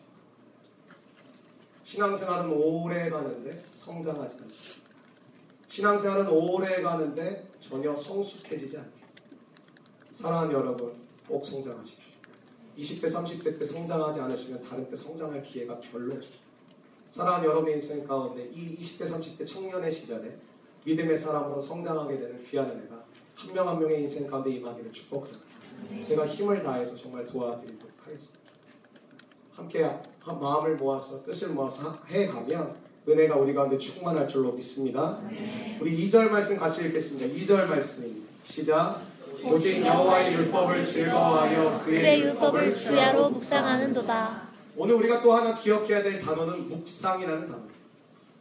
신앙생활은 1.84 2.52
오래 2.52 3.10
가는데 3.10 3.64
성장하지 3.74 4.40
않죠. 4.44 4.56
신앙생활은 5.70 6.28
오래 6.28 6.82
가는데 6.82 7.48
전혀 7.60 7.96
성숙해지지 7.96 8.78
않죠. 8.78 8.92
사랑하는 10.12 10.54
여러분, 10.54 10.94
꼭 11.28 11.46
성장하십시오. 11.46 12.06
20대, 12.78 13.12
30대 13.12 13.58
때 13.58 13.66
성장하지 13.66 14.20
않으시면 14.20 14.64
다른 14.64 14.88
때 14.88 14.96
성장할 14.96 15.44
기회가 15.44 15.80
별로 15.80 16.16
없어요. 16.16 16.38
사랑하는 17.10 17.48
여러분의 17.48 17.76
인생 17.76 18.06
가운데 18.06 18.50
이 18.54 18.78
20대, 18.78 19.10
30대 19.10 19.48
청년의 19.48 19.92
시절에 19.92 20.38
믿음의 20.86 21.18
사람으로 21.18 21.62
성장하게 21.62 22.20
되는 22.20 22.44
귀한 22.44 22.70
은혜가 22.70 22.96
한 23.36 23.54
명 23.54 23.68
한 23.68 23.80
명의 23.80 24.02
인생 24.02 24.26
가운데 24.28 24.50
임하기를 24.52 24.92
축복합니다. 24.94 25.40
제가 26.02 26.26
힘을 26.26 26.64
다해서 26.64 26.96
정말 26.96 27.26
도와드리도록 27.28 27.94
하겠습니다. 28.06 28.46
함께 29.54 29.90
마음을 30.26 30.76
모아서 30.78 31.22
뜻을 31.24 31.50
모아서 31.50 31.98
해가면 32.08 32.76
은혜가 33.08 33.36
우리 33.36 33.54
가운데 33.54 33.78
충만할 33.78 34.28
줄로 34.28 34.54
믿습니다. 34.54 35.20
우리 35.82 36.08
2절 36.08 36.30
말씀 36.30 36.58
같이 36.58 36.86
읽겠습니다. 36.88 37.28
2절 37.36 37.68
말씀입니다. 37.68 38.28
시작. 38.44 39.02
오직 39.44 39.86
여호와의 39.86 40.34
율법을 40.34 40.82
즐거워하여 40.84 41.82
그의, 41.84 41.98
그의 42.00 42.22
율법을 42.22 42.74
주야로 42.74 43.30
묵상하는도다. 43.32 44.48
오늘 44.78 44.96
우리가 44.96 45.22
또 45.22 45.34
하나 45.34 45.56
기억해야 45.56 46.02
될 46.02 46.20
단어는 46.20 46.68
묵상이라는 46.70 47.48
단어. 47.48 47.62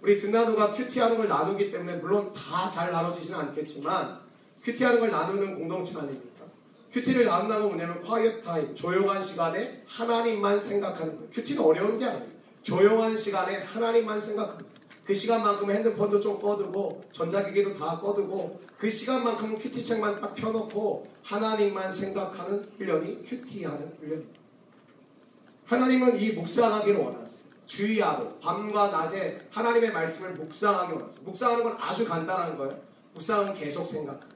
우리 0.05 0.19
듣나누가 0.19 0.71
큐티하는 0.71 1.17
걸 1.17 1.29
나누기 1.29 1.71
때문에 1.71 1.97
물론 1.97 2.31
다 2.35 2.69
잘 2.69 2.93
나눠지지는 2.93 3.41
않겠지만 3.41 4.21
큐티하는 4.63 5.01
걸 5.01 5.11
나누는 5.11 5.55
공동체 5.59 5.99
아닙니까? 5.99 6.45
큐티를 6.93 7.25
나눈다는 7.25 7.69
뭐냐면 7.69 8.03
quiet 8.03 8.43
time, 8.43 8.75
조용한 8.75 9.23
시간에 9.23 9.83
하나님만 9.87 10.61
생각하는 10.61 11.17
거예요. 11.17 11.31
큐티는 11.33 11.63
어려운 11.63 11.99
게 11.99 12.05
아니에요. 12.05 12.27
조용한 12.63 13.17
시간에 13.17 13.57
하나님만 13.63 14.21
생각하는 14.21 14.59
거예요. 14.59 14.75
그 15.07 15.15
시간만큼 15.15 15.71
핸드폰도 15.71 16.21
좀 16.21 16.39
꺼두고 16.39 17.03
전자기기도 17.11 17.75
다 17.75 17.99
꺼두고 17.99 18.61
그 18.77 18.91
시간만큼은 18.91 19.59
큐티책만 19.59 20.21
딱 20.21 20.35
펴놓고 20.35 21.11
하나님만 21.23 21.91
생각하는 21.91 22.69
훈련이 22.77 23.25
큐티하는 23.25 23.97
훈련입니다. 23.99 24.41
하나님은 25.65 26.21
이 26.21 26.33
묵상하기를 26.33 27.01
원하세요. 27.01 27.44
주의하고 27.67 28.39
밤과 28.39 28.89
낮에 28.89 29.41
하나님의 29.51 29.93
말씀을 29.93 30.33
묵상하기 30.33 30.93
원하세요. 30.93 31.25
묵상하는 31.25 31.65
건 31.65 31.77
아주 31.81 32.07
간단한 32.07 32.57
거예요. 32.57 32.79
묵상은 33.15 33.55
계속 33.55 33.85
생각하는 33.85 34.35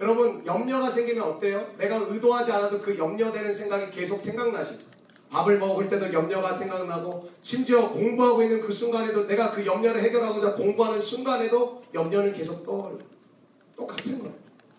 여러분 0.00 0.44
염려가 0.44 0.90
생기면 0.90 1.24
어때요? 1.24 1.66
내가 1.78 1.96
의도하지 1.96 2.50
않아도 2.52 2.80
그 2.80 2.96
염려되는 2.96 3.52
생각이 3.52 3.90
계속 3.90 4.18
생각나시죠? 4.18 4.90
밥을 5.30 5.58
먹을 5.58 5.88
때도 5.88 6.12
염려가 6.12 6.52
생각나고 6.52 7.30
심지어 7.40 7.90
공부하고 7.90 8.42
있는 8.42 8.60
그 8.60 8.70
순간에도 8.70 9.26
내가 9.26 9.50
그 9.50 9.64
염려를 9.64 10.02
해결하고자 10.02 10.54
공부하는 10.54 11.00
순간에도 11.00 11.82
염려는 11.94 12.32
계속 12.34 12.64
떠올려. 12.64 12.98
똑같은 13.74 14.18
거예요. 14.18 14.34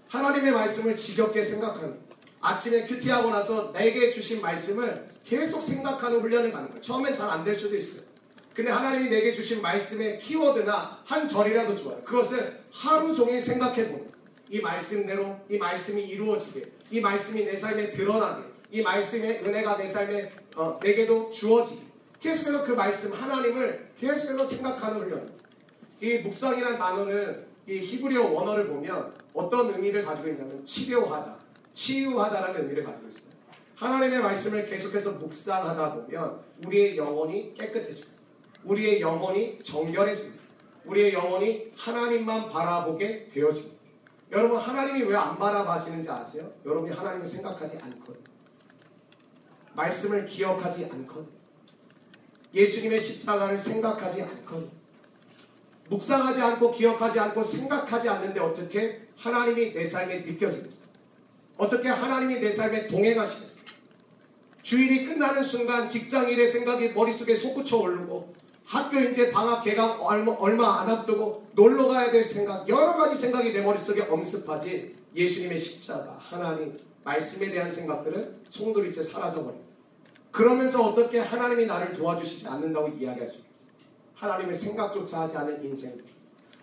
하나님의 0.10 0.52
말씀을 0.52 0.96
지겹게 0.96 1.42
생각하는 1.42 1.98
아침에 2.44 2.84
큐티하고 2.86 3.30
나서 3.30 3.72
내게 3.72 4.12
주신 4.12 4.42
말씀을 4.42 5.08
계속 5.24 5.62
생각하는 5.62 6.20
훈련을 6.20 6.52
갖는 6.52 6.70
거예요. 6.70 6.82
처음엔 6.82 7.14
잘 7.14 7.30
안 7.30 7.44
될 7.46 7.56
수도 7.56 7.76
있어요. 7.78 8.02
근데 8.54 8.70
하나님이 8.70 9.10
내게 9.10 9.32
주신 9.32 9.62
말씀의 9.62 10.20
키워드나 10.20 11.00
한 11.06 11.26
절이라도 11.28 11.78
좋아요. 11.78 12.02
그것을 12.02 12.60
하루 12.70 13.16
종일 13.16 13.40
생각해 13.42 13.88
보는 13.90 14.12
이 14.50 14.60
말씀대로 14.60 15.38
이 15.50 15.58
말씀이 15.58 16.02
이루어지게 16.04 16.66
이 16.92 17.00
말씀이 17.00 17.46
내 17.46 17.56
삶에 17.56 17.90
드러나게 17.92 18.44
이 18.72 18.82
말씀의 18.82 19.42
은혜가 19.46 19.78
내 19.78 19.88
삶에 19.88 20.32
어, 20.56 20.78
내게도 20.84 21.30
주어지게 21.32 21.82
계속해서 22.20 22.66
그 22.66 22.74
말씀 22.74 23.12
하나님을 23.14 23.92
계속해서 23.98 24.46
생각하는 24.46 25.00
훈련 25.00 25.32
이 26.02 26.18
묵상이라는 26.18 26.78
단어는 26.78 27.46
이 27.68 27.80
히브리어 27.80 28.32
원어를 28.32 28.68
보면 28.68 29.14
어떤 29.34 29.74
의미를 29.74 30.04
가지고 30.04 30.28
있냐면 30.28 30.64
치료하다 30.66 31.43
치유하다라는 31.74 32.62
의미를 32.62 32.84
가지고 32.84 33.08
있어요 33.10 33.34
하나님의 33.76 34.20
말씀을 34.20 34.66
계속해서 34.66 35.14
묵상하다 35.14 35.94
보면 35.94 36.42
우리의 36.66 36.96
영혼이 36.98 37.54
깨끗해집니다. 37.56 38.14
우리의 38.64 39.02
영혼이 39.02 39.60
정결해집니다. 39.62 40.44
우리의 40.86 41.14
영혼이 41.14 41.72
하나님만 41.76 42.50
바라보게 42.50 43.30
되어집니다. 43.34 43.76
여러분 44.32 44.58
하나님이 44.58 45.04
왜 45.04 45.16
안 45.16 45.38
바라봐지는지 45.38 46.10
아세요? 46.10 46.52
여러분이 46.66 46.94
하나님을 46.94 47.26
생각하지 47.26 47.78
않거든요. 47.78 48.24
말씀을 49.74 50.26
기억하지 50.26 50.86
않거든요. 50.86 51.36
예수님의 52.54 53.00
십자가를 53.00 53.58
생각하지 53.58 54.22
않거든요. 54.22 54.72
묵상하지 55.90 56.42
않고 56.42 56.72
기억하지 56.72 57.20
않고 57.20 57.44
생각하지 57.44 58.08
않는데 58.10 58.40
어떻게 58.40 59.08
하나님이 59.18 59.74
내 59.74 59.84
삶에 59.84 60.20
느껴지겠어요? 60.20 60.83
어떻게 61.58 61.90
하나님이 61.90 62.40
내 62.40 62.52
삶에 62.52 62.88
동행하시겠어요? 62.88 63.64
주일이 64.62 65.06
끝나는 65.06 65.44
순간 65.44 65.90
직장 65.90 66.30
일의 66.30 66.48
생각이 66.48 66.94
머릿속에 66.94 67.36
솟구쳐 67.36 67.78
오르고 67.80 68.34
학교 68.66 69.00
이제 69.00 69.30
방학 69.30 69.62
개강 69.64 70.02
얼마, 70.02 70.82
안 70.82 70.90
앞두고 70.90 71.48
놀러 71.54 71.88
가야 71.88 72.12
될 72.12 72.24
생각 72.24 72.68
여러 72.70 72.96
가지 72.96 73.16
생각이 73.16 73.52
내 73.52 73.62
머릿속에 73.62 74.04
엄습하지 74.04 74.96
예수님의 75.16 75.58
십자가 75.58 76.18
하나님 76.18 76.78
말씀에 77.04 77.52
대한 77.52 77.70
생각들은 77.70 78.44
송두리째 78.48 79.04
사라져버립니다. 79.04 79.68
그러면서 80.32 80.82
어떻게 80.82 81.20
하나님이 81.20 81.66
나를 81.66 81.94
도와주시지 81.94 82.48
않는다고 82.48 82.88
이야기할 82.88 83.28
수 83.28 83.40
있어요. 83.40 83.54
하나님의 84.16 84.56
생각조차 84.56 85.22
하지 85.22 85.38
않은 85.38 85.64
인생 85.64 85.98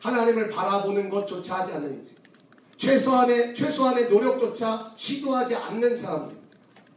하나님을 0.01 0.49
바라보는 0.49 1.11
것조차 1.11 1.61
하지 1.61 1.73
않는 1.73 1.95
인생 1.99 2.17
최소한의 2.81 3.55
최소한의 3.55 4.09
노력조차 4.09 4.91
시도하지 4.97 5.55
않는 5.55 5.95
사람들 5.95 6.35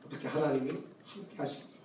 어떻게 0.05 0.29
하나님이 0.29 0.71
함께 1.05 1.35
하시겠어요? 1.35 1.83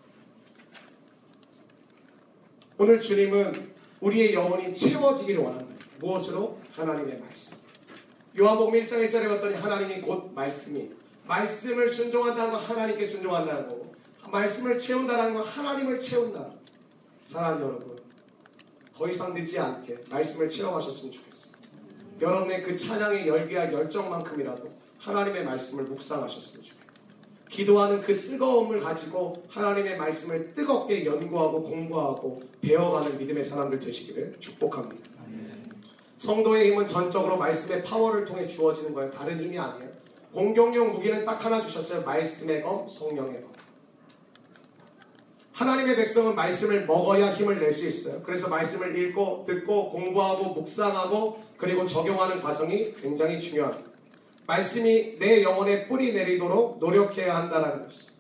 오늘 2.79 3.01
주님은 3.01 3.75
우리의 4.01 4.35
영혼이 4.35 4.73
채워지기를 4.73 5.43
원합니다. 5.43 5.85
무엇으로? 5.99 6.61
하나님의 6.75 7.19
말씀. 7.19 7.59
요한복음 8.39 8.75
1장 8.75 9.09
1절에 9.09 9.27
봤더니 9.27 9.57
하나님이 9.57 10.01
곧 10.01 10.33
말씀이 10.33 10.91
말씀을 11.27 11.89
순종한다는 11.89 12.53
건 12.53 12.63
하나님께 12.63 13.05
순종한다는 13.05 13.67
거고 13.69 13.93
말씀을 14.31 14.79
채운다는 14.79 15.35
건 15.35 15.43
하나님을 15.43 15.99
채운다. 15.99 16.49
사랑하는 17.25 17.67
여러분 17.67 17.99
더 18.95 19.09
이상 19.09 19.35
늦지 19.35 19.59
않게 19.59 20.05
말씀을 20.09 20.49
체험하셨으면 20.49 21.11
좋겠습니다. 21.11 21.48
여러분의 22.21 22.63
그 22.63 22.77
찬양의 22.77 23.29
열기와 23.29 23.73
열정만큼이라도 23.73 24.69
하나님의 24.99 25.45
말씀을 25.45 25.85
묵상하셨으면 25.85 26.65
좋겠습니다. 26.65 26.89
기도하는 27.51 28.03
그 28.03 28.21
뜨거움을 28.21 28.81
가지고 28.81 29.43
하나님의 29.49 29.97
말씀을 29.97 30.49
뜨겁게 30.49 31.05
연구하고 31.05 31.63
공부하고 31.63 32.43
배워가는 32.61 33.19
믿음의 33.19 33.45
사람들 33.45 33.81
되시기를 33.81 34.35
축복합니다. 34.39 35.19
성도의 36.17 36.73
힘은 36.73 36.87
전적으로 36.87 37.37
말씀의 37.37 37.85
파워를 37.85 38.25
통해 38.25 38.47
주어지는 38.47 38.93
거예요. 38.93 39.11
다른 39.11 39.41
힘이 39.41 39.59
아니에요. 39.59 39.89
공격용 40.33 40.93
무기는 40.93 41.25
딱 41.25 41.43
하나 41.45 41.63
주셨어요. 41.63 42.03
말씀의 42.03 42.63
검, 42.63 42.87
성령의 42.89 43.41
검. 43.41 43.53
하나님의 45.59 45.97
백성은 45.97 46.37
말씀을 46.37 46.87
먹어야 46.87 47.33
힘을 47.33 47.59
낼 47.59 47.75
수 47.75 47.85
있어요. 47.85 48.23
그래서 48.23 48.49
말씀을 48.49 48.97
읽고 48.97 49.45
듣고 49.45 49.91
공부하고 49.91 50.55
묵상하고 50.55 51.41
그리고 51.57 51.85
적용하는 51.85 52.41
과정이 52.41 52.95
굉장히 52.95 53.41
중요합니다. 53.41 53.91
말씀이 54.47 55.19
내 55.19 55.43
영혼에 55.43 55.89
뿌리 55.89 56.13
내리도록 56.13 56.79
노력해야 56.79 57.37
한다는 57.37 57.83
것이죠. 57.83 58.13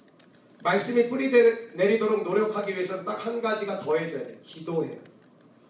말씀이 0.64 1.09
뿌리 1.09 1.31
내리도록 1.74 2.24
노력하기 2.24 2.72
위해서는 2.72 3.05
딱 3.05 3.24
한 3.24 3.40
가지가 3.40 3.79
더해져야 3.81 4.27
돼요. 4.27 4.37
기도해요. 4.42 4.96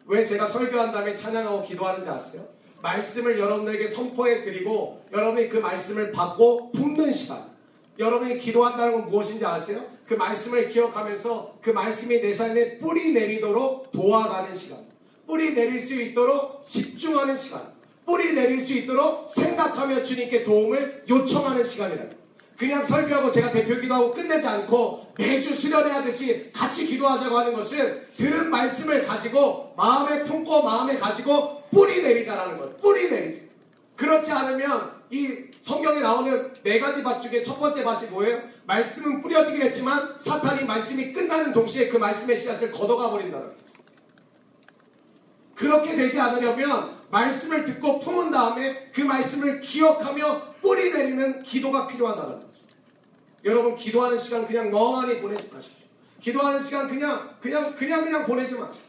왜 0.07 0.25
제가 0.25 0.47
설교한 0.47 0.91
다음에 0.91 1.15
찬양하고 1.15 1.65
기도하는지 1.65 2.09
아세요? 2.09 2.49
말씀을 2.81 3.39
여러분에게 3.39 3.87
선포해 3.87 4.41
드리고 4.43 5.05
여러분이 5.13 5.51
그 5.51 5.59
말씀을 5.59 6.13
받고 6.13 6.73
품는 6.73 7.13
시간. 7.13 7.58
여러분이 7.99 8.39
기도한다는 8.39 8.93
건 8.93 9.11
무엇인지 9.11 9.45
아세요? 9.45 9.85
그 10.07 10.15
말씀을 10.15 10.69
기억하면서 10.69 11.59
그 11.61 11.71
말씀이 11.71 12.21
내 12.21 12.33
삶에 12.33 12.79
뿌리 12.79 13.13
내리도록 13.13 13.91
도와가는 13.93 14.55
시간. 14.55 14.79
뿌리 15.27 15.53
내릴 15.53 15.79
수 15.79 16.01
있도록 16.01 16.61
집중하는 16.67 17.37
시간. 17.37 17.61
뿌리 18.07 18.33
내릴 18.33 18.61
수 18.61 18.73
있도록 18.73 19.29
생각하며 19.29 20.03
주님께 20.03 20.45
도움을 20.45 21.05
요청하는 21.09 21.63
시간이라요. 21.63 22.09
그냥 22.57 22.83
설교하고 22.83 23.31
제가 23.31 23.53
대표 23.53 23.81
기도하고 23.81 24.13
끝내지 24.13 24.47
않고 24.47 25.13
매주 25.17 25.55
수련회하듯이 25.55 26.51
같이 26.53 26.87
기도하자고 26.87 27.39
하는 27.39 27.53
것은 27.53 28.07
들은 28.17 28.51
말씀을 28.51 29.07
가지고 29.07 29.75
마음에 29.77 30.25
품고 30.25 30.63
마음에 30.63 30.99
가지고 30.99 31.63
뿌리 31.71 32.03
내리자라는 32.03 32.57
거예요. 32.57 32.77
뿌리 32.79 33.11
내리지. 33.11 33.51
그렇지 33.95 34.33
않으면 34.33 34.98
이 35.11 35.47
성경에 35.61 36.01
나오는 36.01 36.53
네 36.63 36.79
가지 36.79 37.03
밭 37.03 37.21
중에 37.21 37.43
첫 37.43 37.59
번째 37.59 37.83
밭이 37.83 38.11
뭐예요? 38.11 38.43
말씀은 38.67 39.23
뿌려지긴 39.23 39.63
했지만 39.63 40.17
사탄이 40.19 40.65
말씀이 40.65 41.13
끝나는 41.13 41.53
동시에 41.53 41.89
그 41.89 41.97
말씀의 41.97 42.37
씨앗을 42.37 42.71
걷어가 42.71 43.11
버린다는. 43.11 43.51
그렇게 45.55 45.97
되지 45.97 46.21
않으려면 46.21 46.99
말씀을 47.11 47.65
듣고 47.65 47.99
품은 47.99 48.31
다음에 48.31 48.91
그 48.93 49.01
말씀을 49.01 49.61
기억하며 49.61 50.55
뿌리 50.61 50.93
내리는 50.93 51.43
기도가 51.43 51.89
필요하다는 51.89 52.35
거죠. 52.35 52.49
여러분 53.45 53.77
기도하는 53.77 54.19
시간 54.19 54.47
그냥 54.47 54.71
멍하니 54.71 55.21
보내지 55.21 55.51
마십시오. 55.53 55.87
기도하는 56.21 56.61
시간 56.61 56.89
그냥 56.89 57.37
그냥 57.41 57.75
그냥 57.75 58.05
그냥 58.05 58.27
보내지 58.27 58.57
마십시오. 58.57 58.87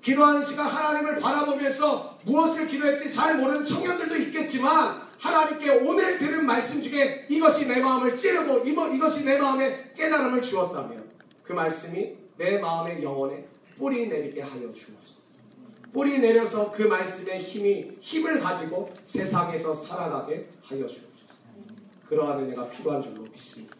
기도하는 0.00 0.42
시간 0.42 0.66
하나님을 0.66 1.18
바라보면서 1.18 2.18
무엇을 2.24 2.68
기도했지 2.68 3.12
잘 3.12 3.36
모르는 3.36 3.64
청년들도 3.64 4.16
있겠지만 4.16 5.07
하나님께 5.18 5.70
오늘 5.80 6.16
들은 6.16 6.46
말씀 6.46 6.82
중에 6.82 7.26
이것이 7.28 7.66
내 7.66 7.80
마음을 7.80 8.14
찌르고 8.14 8.64
이것이 8.66 9.24
내 9.24 9.38
마음에 9.38 9.92
깨달음을 9.96 10.40
주었다면 10.40 11.10
그 11.42 11.52
말씀이 11.52 12.16
내 12.36 12.58
마음의 12.58 13.02
영혼에 13.02 13.46
뿌리 13.76 14.08
내리게 14.08 14.42
하여 14.42 14.60
주옵소서. 14.60 15.18
뿌리 15.92 16.18
내려서 16.18 16.70
그 16.70 16.82
말씀의 16.82 17.40
힘이 17.40 17.96
힘을 18.00 18.40
가지고 18.40 18.90
세상에서 19.02 19.74
살아가게 19.74 20.48
하여 20.62 20.80
주옵소서. 20.86 21.08
그러한 22.08 22.40
은혜가 22.40 22.70
필요한 22.70 23.02
줄로 23.02 23.22
믿습니다. 23.22 23.76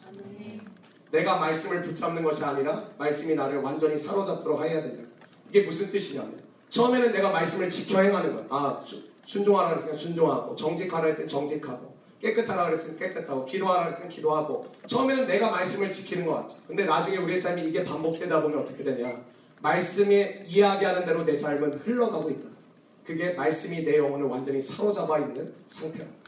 내가 1.10 1.38
말씀을 1.38 1.82
붙잡는 1.82 2.22
것이 2.22 2.44
아니라 2.44 2.84
말씀이 2.98 3.34
나를 3.34 3.60
완전히 3.60 3.98
사로잡도록 3.98 4.62
해야 4.62 4.82
된다. 4.82 5.04
이게 5.48 5.62
무슨 5.62 5.90
뜻이냐면 5.90 6.38
처음에는 6.68 7.12
내가 7.12 7.30
말씀을 7.30 7.68
지켜 7.68 8.00
행하는 8.00 8.34
거야. 8.34 8.46
아 8.50 8.82
순종하라 9.28 9.68
그랬으니 9.70 9.94
순종하고 9.98 10.56
정직하라 10.56 11.02
그랬으니 11.02 11.28
정직하고 11.28 11.94
깨끗하라 12.22 12.64
그랬으니 12.64 12.98
깨끗하고 12.98 13.44
기도하라 13.44 13.84
그랬으니 13.84 14.08
기도하고 14.08 14.66
처음에는 14.86 15.26
내가 15.26 15.50
말씀을 15.50 15.90
지키는 15.90 16.24
것 16.24 16.34
같죠. 16.34 16.56
근데 16.66 16.86
나중에 16.86 17.18
우리의 17.18 17.38
삶이 17.38 17.62
이게 17.68 17.84
반복되다 17.84 18.40
보면 18.42 18.60
어떻게 18.60 18.82
되냐. 18.82 19.20
말씀이 19.60 20.24
이야기하는 20.46 21.04
대로 21.04 21.24
내 21.26 21.36
삶은 21.36 21.74
흘러가고 21.84 22.30
있다. 22.30 22.48
그게 23.04 23.34
말씀이 23.34 23.84
내 23.84 23.98
영혼을 23.98 24.26
완전히 24.26 24.62
사로잡아 24.62 25.18
있는 25.18 25.52
상태입니다. 25.66 26.18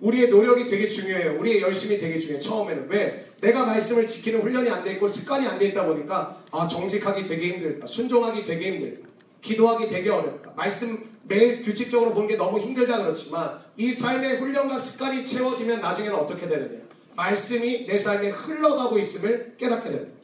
우리의 0.00 0.28
노력이 0.28 0.68
되게 0.68 0.86
중요해요. 0.86 1.40
우리의 1.40 1.62
열심이 1.62 1.98
되게 1.98 2.18
중요해요. 2.18 2.40
처음에는. 2.40 2.88
왜? 2.90 3.30
내가 3.40 3.64
말씀을 3.64 4.06
지키는 4.06 4.42
훈련이 4.42 4.68
안 4.68 4.84
돼 4.84 4.92
있고 4.94 5.08
습관이 5.08 5.46
안 5.46 5.58
돼 5.58 5.68
있다 5.68 5.86
보니까 5.86 6.42
아 6.50 6.68
정직하기 6.68 7.26
되게 7.26 7.54
힘들다. 7.54 7.86
순종하기 7.86 8.44
되게 8.44 8.72
힘들다. 8.72 9.08
기도하기 9.40 9.88
되게 9.88 10.10
어렵다. 10.10 10.52
말씀 10.54 11.13
매일 11.26 11.62
규칙적으로 11.62 12.12
보는 12.12 12.28
게 12.28 12.36
너무 12.36 12.58
힘들다 12.58 13.02
그렇지만 13.02 13.58
이 13.76 13.92
삶의 13.92 14.38
훈련과 14.38 14.78
습관이 14.78 15.24
채워지면 15.24 15.80
나중에는 15.80 16.16
어떻게 16.16 16.48
되느냐. 16.48 16.82
말씀이 17.16 17.86
내 17.86 17.96
삶에 17.96 18.30
흘러가고 18.30 18.98
있음을 18.98 19.54
깨닫게 19.56 19.90
됩니다. 19.90 20.14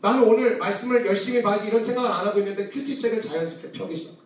나는 0.00 0.22
오늘 0.24 0.58
말씀을 0.58 1.06
열심히 1.06 1.42
봐야지 1.42 1.68
이런 1.68 1.82
생각을 1.82 2.10
안 2.10 2.26
하고 2.26 2.38
있는데 2.40 2.68
큐티책을 2.68 3.20
자연스럽게 3.20 3.78
펴기 3.78 3.96
시작. 3.96 4.16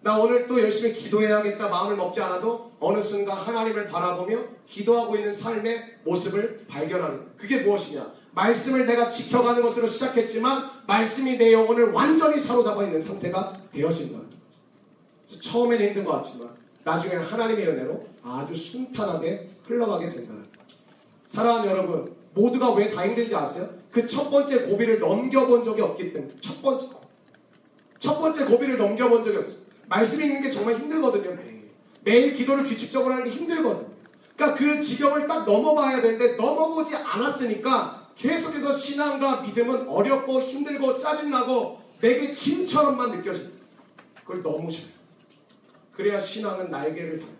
나 0.00 0.18
오늘 0.18 0.46
또 0.46 0.60
열심히 0.60 0.92
기도해야겠다 0.92 1.68
마음을 1.68 1.96
먹지 1.96 2.20
않아도 2.22 2.72
어느 2.78 3.00
순간 3.00 3.38
하나님을 3.38 3.88
바라보며 3.88 4.38
기도하고 4.66 5.16
있는 5.16 5.32
삶의 5.32 5.98
모습을 6.04 6.66
발견하는 6.68 7.20
그게 7.36 7.58
무엇이냐? 7.58 8.12
말씀을 8.32 8.86
내가 8.86 9.08
지켜가는 9.08 9.62
것으로 9.62 9.86
시작했지만 9.86 10.68
말씀이 10.86 11.38
내 11.38 11.52
영혼을 11.52 11.92
완전히 11.92 12.38
사로잡아 12.38 12.84
있는 12.84 13.00
상태가 13.00 13.56
되어진다. 13.72 14.23
처음에는 15.40 15.86
힘든 15.88 16.04
것 16.04 16.12
같지만 16.12 16.48
나중에는 16.84 17.24
하나님의 17.24 17.68
은혜로 17.68 18.06
아주 18.22 18.54
순탄하게 18.54 19.50
흘러가게 19.66 20.10
된다는 20.10 20.42
거죠. 20.42 20.76
사랑하는 21.26 21.70
여러분, 21.70 22.14
모두가 22.34 22.72
왜 22.72 22.90
다 22.90 23.06
힘든지 23.06 23.34
아세요? 23.34 23.68
그 23.90 24.06
첫 24.06 24.30
번째 24.30 24.62
고비를 24.62 24.98
넘겨본 24.98 25.64
적이 25.64 25.82
없기 25.82 26.12
때문에 26.12 26.32
첫 26.40 26.60
번째 26.60 26.88
첫 27.98 28.20
번째 28.20 28.44
고비를 28.44 28.76
넘겨본 28.76 29.24
적이 29.24 29.38
없어요. 29.38 29.56
말씀 29.88 30.20
읽는 30.20 30.42
게 30.42 30.50
정말 30.50 30.74
힘들거든요. 30.76 31.34
매일, 31.36 31.70
매일 32.02 32.34
기도를 32.34 32.64
규칙적으로 32.64 33.14
하는 33.14 33.24
게 33.24 33.30
힘들거든요. 33.30 33.88
그러니까 34.36 34.58
그 34.58 34.80
지경을 34.80 35.26
딱 35.26 35.44
넘어봐야 35.44 36.02
되는데 36.02 36.34
넘어보지 36.36 36.96
않았으니까 36.96 38.08
계속해서 38.16 38.72
신앙과 38.72 39.42
믿음은 39.42 39.88
어렵고 39.88 40.42
힘들고 40.42 40.96
짜증나고 40.98 41.80
내게 42.00 42.30
짐처럼만 42.32 43.12
느껴집니다. 43.12 43.54
그걸 44.24 44.42
너무 44.42 44.70
싫어요. 44.70 44.93
그래야 45.96 46.18
신앙은 46.18 46.70
날개를 46.70 47.18
달고 47.18 47.34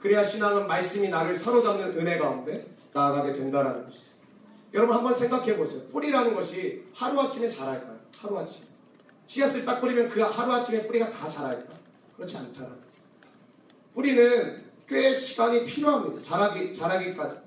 그래야 0.00 0.22
신앙은 0.22 0.66
말씀이 0.66 1.08
나를 1.08 1.34
사로잡는 1.34 1.98
은혜 1.98 2.18
가운데 2.18 2.66
나아가게 2.92 3.34
된다라는 3.34 3.84
것이죠. 3.84 4.08
여러분 4.74 4.94
한번 4.96 5.14
생각해 5.14 5.56
보세요. 5.56 5.82
뿌리라는 5.88 6.34
것이 6.34 6.84
하루아침에 6.94 7.48
자랄까요? 7.48 7.98
하루아침. 8.18 8.66
씨앗을 9.26 9.64
딱 9.64 9.80
뿌리면 9.80 10.08
그 10.08 10.20
하루아침에 10.20 10.86
뿌리가 10.86 11.10
다 11.10 11.28
자랄까? 11.28 11.74
그렇지 12.16 12.36
않다는 12.36 12.68
거예요. 12.68 12.82
뿌리는 13.94 14.64
꽤 14.86 15.12
시간이 15.12 15.64
필요합니다. 15.64 16.22
자라기, 16.22 16.72
자라기까지. 16.72 17.40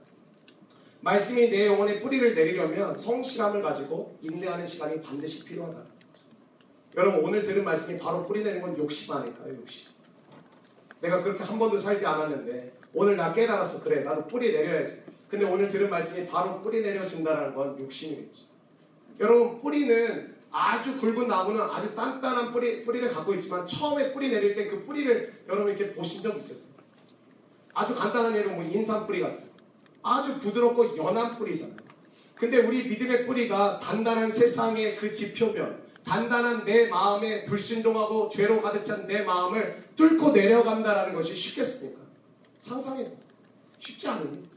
말씀이 1.02 1.50
내 1.50 1.66
영혼에 1.66 2.00
뿌리를 2.00 2.36
내리려면 2.36 2.96
성실함을 2.96 3.64
가지고 3.64 4.18
인내하는 4.22 4.66
시간이 4.68 5.02
반드시 5.02 5.44
필요하다. 5.44 5.80
여러분 6.98 7.24
오늘 7.24 7.42
들은 7.42 7.64
말씀이 7.64 7.98
바로 7.98 8.26
뿌리 8.26 8.44
내는 8.44 8.62
건 8.62 8.78
욕심 8.78 9.14
아닐까요? 9.14 9.56
욕심. 9.56 9.90
내가 11.02 11.22
그렇게 11.22 11.44
한 11.44 11.60
번도 11.60 11.78
살지 11.78 12.06
않았는데 12.06 12.74
오늘 12.94 13.16
나 13.18 13.34
깨달았어. 13.34 13.84
그래 13.84 14.02
나도 14.02 14.28
뿌리 14.28 14.52
내려야지. 14.52 15.04
근데 15.30 15.46
오늘 15.46 15.68
들은 15.68 15.90
말씀이 15.90 16.28
바로 16.28 16.62
뿌리 16.62 16.82
내려진다는 16.82 17.54
건 17.56 17.80
욕심이겠죠. 17.80 18.46
여러분 19.20 19.62
뿌리는 19.62 20.36
아주 20.52 21.00
굵은 21.00 21.28
나무는 21.28 21.62
아주 21.62 21.96
단단한 21.96 22.52
뿌리, 22.52 22.84
뿌리를 22.84 23.10
갖고 23.10 23.34
있지만 23.36 23.66
처음에 23.66 24.12
뿌리 24.14 24.30
내릴 24.30 24.56
때 24.56 24.70
그 24.70 24.84
뿌리를 24.84 25.44
여러분 25.48 25.70
이렇게 25.70 25.94
보신 25.94 26.22
적 26.22 26.36
있었어요? 26.36 26.72
아주 27.74 27.96
간단한 27.96 28.36
예로 28.36 28.52
뭐 28.52 28.64
인삼 28.64 29.08
뿌리 29.08 29.22
같은 29.22 29.50
아주 30.04 30.38
부드럽고 30.40 30.98
연한 30.98 31.38
뿌리잖아요. 31.38 31.78
근데 32.36 32.58
우리 32.58 32.88
믿음의 32.88 33.28
뿌리가 33.28 33.80
단단한 33.80 34.30
세상의 34.30 34.98
그 34.98 35.12
지표면 35.12 35.80
단단한 36.06 36.66
내 36.66 36.88
마음에 36.88 37.44
불순종하고 37.46 38.30
죄로 38.30 38.62
가득 38.62 38.84
찬 38.84 39.08
내 39.08 39.22
마음을 39.24 39.84
뚫고 39.96 40.32
내려간다라는 40.32 41.14
것이 41.14 41.36
쉽겠습니까? 41.36 42.02
상상해. 42.60 43.12
쉽지 43.80 44.08
않습니다. 44.10 44.50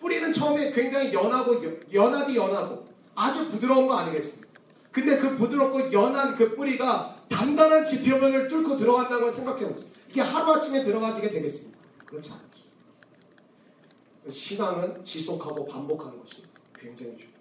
뿌리는 0.00 0.32
처음에 0.32 0.72
굉장히 0.72 1.12
연하고 1.12 1.62
연- 1.64 1.80
연하디 1.92 2.36
연하고 2.36 2.86
아주 3.14 3.48
부드러운 3.48 3.86
거 3.86 3.94
아니겠습니까? 3.94 4.46
근데 4.92 5.18
그 5.18 5.36
부드럽고 5.36 5.92
연한 5.92 6.36
그 6.36 6.54
뿌리가 6.54 7.16
단단한 7.28 7.84
지표면을 7.84 8.48
뚫고 8.48 8.76
들어간다는 8.76 9.22
걸 9.22 9.30
생각해 9.30 9.66
보세요. 9.68 9.88
이게 10.08 10.20
하루아침에 10.20 10.84
들어가지게 10.84 11.30
되겠습니까? 11.30 11.78
그렇지 12.06 12.32
않죠. 12.32 12.46
신앙은 14.30 15.04
지속하고 15.04 15.64
반복하는 15.66 16.18
것이 16.20 16.42
굉장히 16.74 17.16
중요해요. 17.16 17.35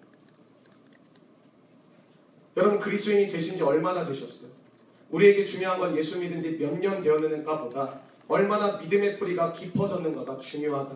여러분 2.58 2.80
그리스도인이 2.80 3.28
되신 3.28 3.58
지 3.58 3.64
얼마나 3.64 4.04
되셨어요? 4.06 4.50
우리에게 5.12 5.46
중요한 5.46 5.80
건 5.80 5.96
예수 5.98 6.20
믿은 6.20 6.40
지 6.40 6.58
몇 6.58 6.80
년 6.80 7.02
되었는가 7.02 7.62
보다 7.64 8.00
얼마나 8.28 8.78
믿음의 8.78 9.20
뿌리가 9.20 9.54
깊어졌는가가 9.54 10.40
중요하다. 10.40 10.96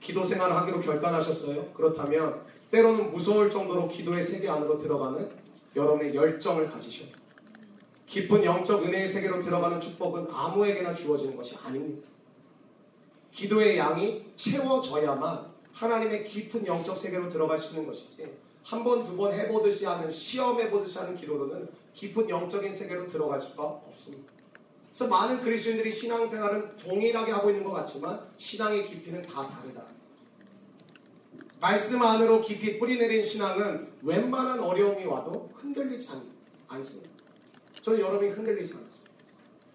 기도 0.00 0.24
생활을 0.24 0.54
하기로 0.56 0.80
결단하셨어요? 0.80 1.72
그렇다면 1.72 2.40
때로는 2.70 3.12
무서울 3.12 3.50
정도로 3.50 3.88
기도의 3.88 4.22
세계 4.22 4.48
안으로 4.48 4.78
들어가는 4.78 5.30
여러분의 5.76 6.14
열정을 6.14 6.70
가지셔야 6.70 7.06
돼요. 7.08 7.16
깊은 8.06 8.44
영적 8.44 8.84
은혜의 8.84 9.08
세계로 9.08 9.40
들어가는 9.42 9.80
축복은 9.80 10.28
아무에게나 10.30 10.94
주어지는 10.94 11.36
것이 11.36 11.56
아닙니다. 11.64 12.06
기도의 13.32 13.76
양이 13.78 14.24
채워져야만 14.36 15.46
하나님의 15.72 16.24
깊은 16.24 16.66
영적 16.66 16.96
세계로 16.96 17.28
들어갈 17.28 17.58
수 17.58 17.70
있는 17.74 17.86
것이지 17.86 18.34
한 18.64 18.82
번, 18.82 19.04
두 19.04 19.14
번 19.16 19.32
해보듯이 19.32 19.84
하는 19.86 20.10
시험해보듯이 20.10 20.98
하는 20.98 21.14
기도로는 21.14 21.68
깊은 21.92 22.28
영적인 22.28 22.72
세계로 22.72 23.06
들어갈 23.06 23.38
수가 23.38 23.62
없습니다. 23.62 24.32
그래서 24.88 25.08
많은 25.08 25.40
그리스도인들이 25.40 25.90
신앙생활은 25.90 26.76
동일하게 26.78 27.32
하고 27.32 27.50
있는 27.50 27.62
것 27.64 27.72
같지만 27.72 28.20
신앙의 28.36 28.84
깊이는 28.86 29.20
다 29.22 29.48
다르다. 29.48 29.84
말씀 31.60 32.02
안으로 32.02 32.40
깊이 32.40 32.78
뿌리내린 32.78 33.22
신앙은 33.22 33.92
웬만한 34.02 34.60
어려움이 34.60 35.04
와도 35.04 35.50
흔들리지 35.54 36.12
않, 36.12 36.22
않습니다. 36.68 37.10
저는 37.82 38.00
여러분이 38.00 38.30
흔들리지 38.30 38.74
않습니다. 38.74 39.04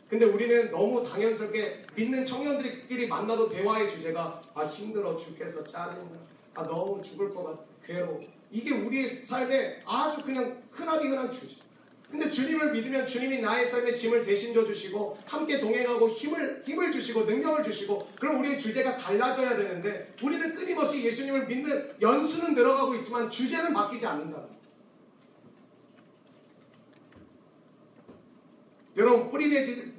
근데 0.09 0.25
우리는 0.25 0.71
너무 0.71 1.03
당연스럽게 1.03 1.83
믿는 1.95 2.25
청년들끼리 2.25 3.07
만나도 3.07 3.49
대화의 3.49 3.89
주제가 3.89 4.41
아 4.55 4.65
힘들어 4.65 5.15
죽겠어 5.15 5.63
짜증나 5.63 6.17
아 6.55 6.63
너무 6.63 7.01
죽을 7.03 7.29
것 7.33 7.43
같아 7.43 7.63
괴로워 7.85 8.19
이게 8.51 8.73
우리의 8.73 9.07
삶에 9.07 9.81
아주 9.85 10.23
그냥 10.23 10.61
흔하디 10.71 11.07
흔한 11.07 11.31
주제 11.31 11.55
근데 12.09 12.27
주님을 12.27 12.71
믿으면 12.71 13.05
주님이 13.05 13.39
나의 13.39 13.67
삶의 13.67 13.95
짐을 13.95 14.25
대신 14.25 14.51
져 14.51 14.65
주시고 14.65 15.17
함께 15.25 15.59
동행하고 15.59 16.09
힘을 16.09 16.63
힘을 16.65 16.91
주시고 16.91 17.25
능력을 17.25 17.63
주시고 17.63 18.09
그럼 18.19 18.39
우리의 18.39 18.59
주제가 18.59 18.97
달라져야 18.97 19.55
되는데 19.55 20.11
우리는 20.21 20.55
끊임없이 20.55 21.03
예수님을 21.03 21.45
믿는 21.45 21.93
연수는 22.01 22.55
늘어가고 22.55 22.95
있지만 22.95 23.29
주제는 23.29 23.73
바뀌지 23.73 24.07
않는다. 24.07 24.43
여러분 28.97 29.29
뿌리 29.29 29.49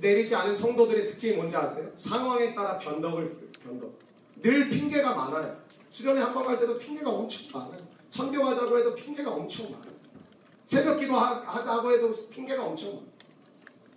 내리지 0.00 0.34
않은 0.34 0.54
성도들의 0.54 1.06
특징이 1.06 1.36
뭔지 1.36 1.54
아세요? 1.56 1.88
상황에 1.96 2.54
따라 2.54 2.76
변덕을 2.76 3.50
변덕. 3.62 3.98
늘 4.42 4.68
핑계가 4.68 5.14
많아요. 5.14 5.56
수련회 5.90 6.20
한번 6.20 6.44
갈 6.44 6.58
때도 6.58 6.76
핑계가 6.76 7.08
엄청 7.08 7.50
많아요. 7.52 7.89
선교하자고 8.10 8.78
해도 8.78 8.94
핑계가 8.94 9.30
엄청 9.30 9.70
많아요. 9.72 9.90
새벽 10.64 10.98
기도 10.98 11.16
하- 11.16 11.40
하다고 11.40 11.92
해도 11.92 12.12
핑계가 12.28 12.62
엄청 12.64 12.90
많아요. 12.90 13.10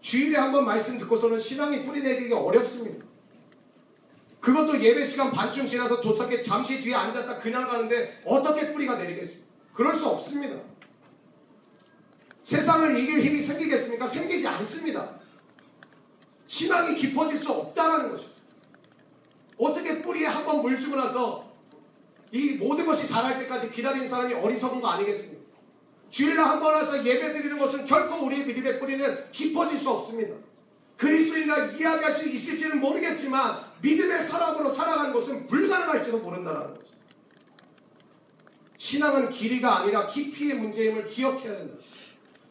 주일에 0.02 0.38
한번 0.38 0.66
말씀 0.66 0.98
듣고서는 0.98 1.38
신앙이 1.40 1.84
뿌리 1.86 2.02
내리기 2.02 2.34
어렵습니다. 2.34 3.06
그것도 4.40 4.82
예배 4.82 5.04
시간 5.06 5.32
반쯤 5.32 5.66
지나서 5.68 6.02
도착해 6.02 6.42
잠시 6.42 6.82
뒤에 6.82 6.94
앉았다 6.94 7.40
그냥 7.40 7.68
가는데 7.70 8.22
어떻게 8.26 8.74
뿌리가 8.74 8.96
내리겠습니까? 8.96 9.48
그럴 9.74 9.96
수 9.96 10.06
없습니다. 10.08 10.58
세상을 12.42 12.98
이길 13.00 13.22
힘이 13.22 13.40
생기겠습니까? 13.40 14.06
생기지 14.06 14.46
않습니다. 14.48 15.18
신앙이 16.46 16.98
깊어질 16.98 17.38
수 17.38 17.50
없다는 17.52 18.12
것입니다. 18.12 18.34
어떻게 19.58 20.02
뿌리에 20.02 20.26
한번 20.28 20.62
물 20.62 20.78
주고 20.78 20.98
나서 20.98 21.53
이 22.34 22.54
모든 22.56 22.86
것이 22.88 23.08
자랄 23.08 23.38
때까지 23.40 23.70
기다리는 23.70 24.08
사람이 24.08 24.34
어리석은 24.34 24.82
거 24.82 24.88
아니겠습니까? 24.88 25.44
주일날 26.10 26.46
한 26.46 26.60
번 26.60 26.74
와서 26.74 27.04
예배 27.06 27.32
드리는 27.34 27.58
것은 27.60 27.86
결코 27.86 28.26
우리의 28.26 28.46
믿음의 28.46 28.80
뿌리는 28.80 29.32
깊어질 29.32 29.78
수 29.78 29.90
없습니다. 29.92 30.36
그리스도인이라 30.98 31.66
이야기할 31.66 32.12
수 32.12 32.28
있을지는 32.28 32.80
모르겠지만 32.80 33.60
믿음의 33.82 34.24
사람으로 34.24 34.72
살아가는 34.74 35.14
것은 35.14 35.46
불가능할지도 35.48 36.20
모른다는 36.20 36.62
거죠. 36.62 36.80
신앙은 38.78 39.30
길이가 39.30 39.80
아니라 39.82 40.08
깊이의 40.08 40.56
문제임을 40.56 41.06
기억해야 41.08 41.56
된다. 41.58 41.76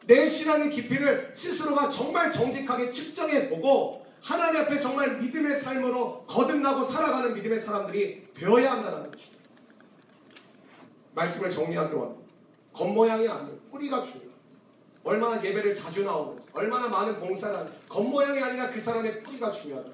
내 0.07 0.29
신앙의 0.29 0.71
깊이를 0.71 1.31
스스로가 1.35 1.89
정말 1.89 2.31
정직하게 2.31 2.91
측정해 2.91 3.49
보고 3.49 4.07
하나님 4.21 4.61
앞에 4.63 4.79
정말 4.79 5.19
믿음의 5.19 5.61
삶으로 5.61 6.25
거듭나고 6.27 6.85
살아가는 6.85 7.35
믿음의 7.35 7.59
사람들이 7.59 8.29
되어야 8.35 8.73
한다는 8.73 9.11
것입니다. 9.11 9.42
말씀을 11.15 11.51
정리하기로 11.51 12.03
합니다. 12.03 12.23
겉모양이 12.73 13.29
아니에요. 13.29 13.59
뿌리가 13.71 14.03
중요해요. 14.03 14.33
얼마나 15.05 15.43
예배를 15.43 15.75
자주 15.75 16.05
나오는지, 16.05 16.47
얼마나 16.53 16.89
많은 16.89 17.19
봉사를 17.19 17.57
하는지, 17.57 17.79
겉모양이 17.89 18.41
아니라 18.41 18.71
그 18.71 18.79
사람의 18.79 19.23
뿌리가 19.23 19.51
중요하다. 19.51 19.91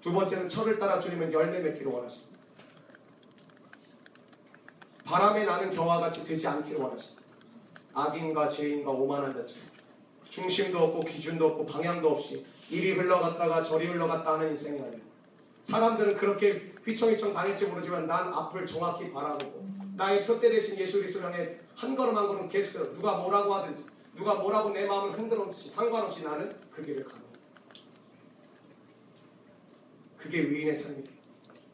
두 0.00 0.12
번째는 0.12 0.48
철을 0.48 0.78
따라 0.78 0.98
주님은 0.98 1.32
열매 1.32 1.60
맺기를 1.60 1.92
원하십니다. 1.92 2.40
바람에 5.04 5.44
나는 5.44 5.70
겨와 5.70 5.98
같이 5.98 6.24
되지 6.24 6.46
않기를 6.46 6.80
원하십니다. 6.80 7.26
악인과 7.92 8.48
죄인과 8.48 8.90
오만한 8.90 9.34
자처럼 9.34 9.68
중심도 10.28 10.78
없고 10.78 11.00
기준도 11.00 11.44
없고 11.44 11.66
방향도 11.66 12.08
없이 12.08 12.46
이리 12.70 12.92
흘러갔다가 12.92 13.60
저리 13.62 13.86
흘러갔다 13.86 14.34
하는 14.34 14.50
인생이 14.50 14.78
아니에요. 14.78 15.02
사람들은 15.64 16.16
그렇게 16.16 16.72
휘청휘청 16.84 17.34
다닐지 17.34 17.66
모르지만 17.66 18.06
난 18.06 18.32
앞을 18.32 18.64
정확히 18.64 19.10
바라보고 19.10 19.79
나의 20.00 20.24
표대 20.24 20.48
대신 20.48 20.78
예수 20.78 20.98
그리스도 20.98 21.20
향해 21.20 21.58
한 21.74 21.94
걸음 21.94 22.16
한 22.16 22.26
걸음 22.26 22.48
계속해서 22.48 22.94
누가 22.94 23.18
뭐라고 23.18 23.54
하든지 23.56 23.84
누가 24.16 24.36
뭐라고 24.36 24.70
내 24.70 24.86
마음을 24.86 25.12
흔들었든지 25.12 25.68
상관없이 25.68 26.24
나는 26.24 26.58
그 26.70 26.82
길을 26.82 27.04
가는. 27.04 27.20
그게 30.16 30.38
의인의 30.38 30.74
삶이에요. 30.74 31.04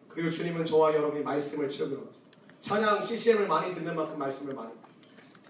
그리고 0.09 0.29
주님은 0.29 0.65
저와 0.65 0.93
여러분이 0.93 1.23
말씀을 1.23 1.69
거죠. 1.69 2.11
찬양 2.59 3.01
CCM을 3.01 3.47
많이 3.47 3.73
듣는 3.73 3.95
만큼 3.95 4.19
말씀을 4.19 4.55
많이 4.55 4.73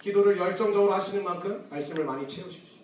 기도를 0.02 0.36
열정적으로 0.36 0.92
하시는 0.92 1.24
만큼 1.24 1.66
말씀을 1.70 2.04
많이 2.04 2.28
채우십시오. 2.28 2.76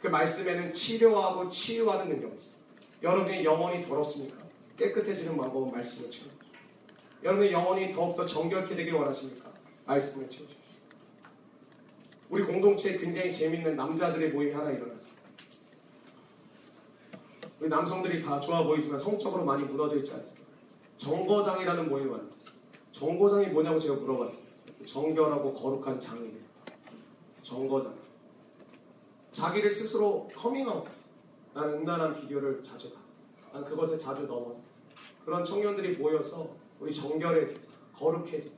그 0.00 0.08
말씀에는 0.08 0.72
치료하고 0.72 1.50
치유하는 1.50 2.08
능력이 2.08 2.34
있어요. 2.34 2.54
여러분의 3.02 3.44
영혼이 3.44 3.84
더럽습니까? 3.84 4.38
깨끗해지는 4.78 5.36
방법은 5.36 5.70
말씀을 5.70 6.08
거죠. 6.08 6.33
여러분의 7.24 7.52
영혼이 7.52 7.94
더욱더 7.94 8.26
정결케 8.26 8.76
되길 8.76 8.94
원하십니까? 8.94 9.50
말씀을 9.86 10.28
채워주십시오. 10.28 10.74
우리 12.28 12.42
공동체에 12.42 12.98
굉장히 12.98 13.32
재밌는 13.32 13.76
남자들의 13.76 14.30
모임이 14.30 14.52
하나 14.52 14.70
일어났습니다. 14.70 15.24
우리 17.60 17.68
남성들이 17.70 18.22
다 18.22 18.38
좋아 18.40 18.62
보이지만 18.64 18.98
성적으로 18.98 19.42
많이 19.42 19.64
무너져 19.64 19.96
있지 19.96 20.12
않습니까? 20.12 20.44
정거장이라는 20.98 21.88
모임을 21.88 22.10
만났어요. 22.10 22.34
정거장이 22.92 23.46
뭐냐고 23.48 23.78
제가 23.78 23.94
물어봤어요. 23.94 24.44
정결하고 24.84 25.54
거룩한 25.54 25.98
장이래요. 25.98 26.40
정거장. 27.42 27.94
자기를 29.30 29.70
스스로 29.70 30.28
커밍아웃했어요. 30.34 31.04
나는 31.54 31.74
음란한 31.78 32.20
비디오를 32.20 32.62
자주 32.62 32.92
봐. 32.92 33.00
난 33.52 33.64
그것에 33.64 33.96
자주 33.96 34.22
넘어져. 34.22 34.60
그런 35.24 35.42
청년들이 35.42 35.96
모여서 35.96 36.63
우리 36.80 36.92
정결해지자, 36.92 37.70
거룩해지자. 37.94 38.56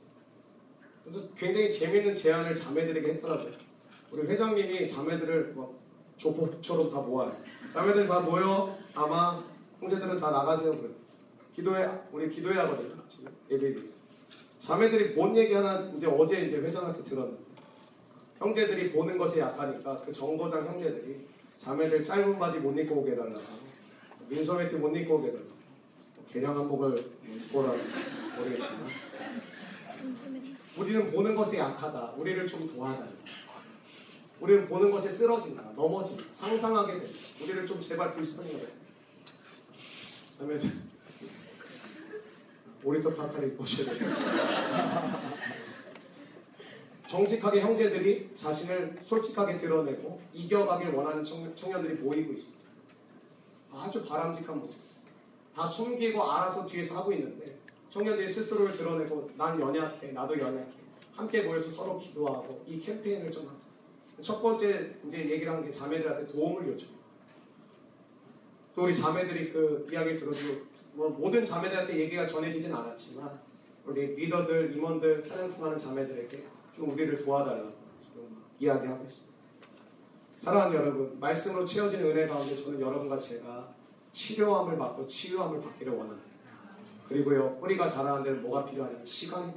그래서 1.03 1.27
굉장히 1.35 1.71
재밌는 1.71 2.13
제안을 2.13 2.53
자매들에게 2.53 3.13
했더라고요. 3.13 3.51
우리 4.11 4.27
회장님이 4.27 4.87
자매들을 4.87 5.53
막 5.55 5.73
조폭처럼 6.17 6.89
다 6.91 6.99
모아요. 7.01 7.35
자매들 7.73 8.07
다 8.07 8.19
모여 8.19 8.77
아마 8.93 9.43
형제들은 9.79 10.19
다 10.19 10.31
나가세요 10.31 10.77
그래. 10.77 10.89
기도해 11.53 11.87
우리 12.11 12.29
기도해야 12.29 12.63
하거든요. 12.63 13.01
예배드리고. 13.49 13.93
자매들이 14.57 15.13
뭔 15.13 15.35
얘기 15.37 15.53
하나 15.53 15.91
이제 15.95 16.07
어제 16.07 16.45
이제 16.45 16.57
회장한테 16.57 17.03
들었는데 17.03 17.41
형제들이 18.37 18.91
보는 18.91 19.17
것에 19.17 19.39
약하니까 19.39 20.01
그 20.01 20.11
정거장 20.11 20.65
형제들이 20.65 21.27
자매들 21.57 22.03
짧은 22.03 22.37
바지 22.37 22.59
못 22.59 22.77
입고 22.77 22.95
오게 22.95 23.11
해달라고 23.11 23.41
민소매트 24.29 24.75
못 24.75 24.95
입고 24.95 25.15
오게 25.15 25.27
해달라고 25.29 25.56
개량 26.31 26.57
한복을 26.57 26.97
입고 27.25 27.59
오라고 27.59 27.77
모르겠지만 28.37 28.89
우리는 30.77 31.11
보는 31.11 31.35
것에 31.35 31.57
약하다. 31.57 32.13
우리를 32.17 32.45
좀 32.45 32.67
도와달라. 32.67 33.11
우리는 34.39 34.67
보는 34.67 34.91
것에 34.91 35.09
쓰러진다. 35.09 35.63
넘어진다. 35.75 36.23
상상하게 36.31 36.99
된다. 36.99 37.09
우리를 37.41 37.65
좀 37.65 37.79
제발 37.79 38.13
불쌍히 38.13 38.53
해. 38.55 38.67
자매들 40.37 40.71
오리터 42.83 43.13
파카를 43.15 43.47
입고 43.49 43.63
오셔야 43.63 43.91
돼요. 43.91 44.11
정직하게 47.09 47.61
형제들이 47.61 48.31
자신을 48.35 48.97
솔직하게 49.01 49.57
드러내고 49.57 50.21
이겨가길 50.33 50.89
원하는 50.89 51.23
청, 51.23 51.55
청년들이 51.55 51.95
모이고 51.95 52.33
있습니다. 52.33 52.57
아주 53.71 54.03
바람직한 54.03 54.59
모습입니 54.59 54.86
다. 55.57 55.63
다 55.63 55.65
숨기고 55.65 56.23
알아서 56.23 56.67
뒤에서 56.67 56.99
하고 56.99 57.11
있는데 57.11 57.57
청년들이 57.89 58.29
스스로를 58.29 58.73
드러내고 58.75 59.31
난 59.35 59.59
연약해, 59.59 60.11
나도 60.11 60.37
연약해. 60.37 60.71
함께 61.15 61.41
모여서 61.41 61.71
서로 61.71 61.97
기도하고 61.97 62.63
이 62.67 62.79
캠페인을 62.79 63.31
좀 63.31 63.47
하자. 63.47 63.65
첫 64.21 64.39
번째 64.39 64.95
이제 65.07 65.17
얘기를 65.17 65.51
한 65.51 65.63
게 65.63 65.71
자매들한테 65.71 66.27
도움을 66.27 66.67
요청. 66.67 66.89
또 68.75 68.83
우리 68.83 68.95
자매들이 68.95 69.51
그 69.51 69.87
이야기를 69.91 70.17
들어주고 70.17 70.65
뭐 70.93 71.09
모든 71.09 71.43
자매들한테 71.43 71.97
얘기가 71.97 72.27
전해지진 72.27 72.73
않았지만 72.73 73.39
우리 73.85 74.15
리더들, 74.15 74.75
임원들, 74.75 75.23
찬양팀하는 75.23 75.77
자매들에게 75.77 76.43
좀 76.75 76.91
우리를 76.91 77.17
도와달라고 77.17 77.73
좀 78.13 78.43
이야기하고 78.59 79.03
있습니다. 79.05 79.33
사랑하는 80.35 80.77
여러분, 80.77 81.19
말씀으로 81.19 81.65
채워진 81.65 82.01
은혜 82.01 82.27
가운데 82.27 82.55
저는 82.55 82.79
여러분과 82.79 83.17
제가 83.17 83.75
치료함을 84.17 84.79
받고 84.79 85.05
치유함을 85.05 85.61
받기를 85.61 85.93
원합니다. 85.93 86.27
그리고요, 87.07 87.55
뿌리가 87.59 87.87
자라는 87.87 88.23
데는 88.23 88.41
뭐가 88.41 88.65
필요하냐면 88.65 89.05
필요해요. 89.05 89.53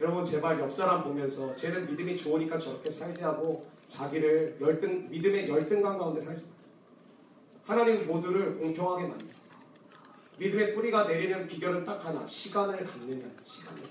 여러분, 0.00 0.24
제발 0.24 0.58
옆 0.58 0.72
사람 0.72 1.04
보면서 1.04 1.54
쟤는 1.54 1.86
믿음이 1.86 2.16
좋으니까 2.16 2.58
저렇게 2.58 2.90
살지 2.90 3.22
하고 3.22 3.66
자기를 3.86 4.58
열등, 4.60 5.08
믿음의 5.10 5.48
열등감 5.48 5.96
가운데 5.96 6.20
살지. 6.20 6.44
하나님 7.64 8.06
모두를 8.08 8.58
공평하게 8.58 9.06
만듭니다. 9.06 9.40
믿음의 10.38 10.74
뿌리가 10.74 11.06
내리는 11.06 11.46
비결은 11.46 11.84
딱 11.84 12.04
하나, 12.04 12.26
시간을 12.26 12.84
갖느냐, 12.84 13.30
시간을. 13.44 13.82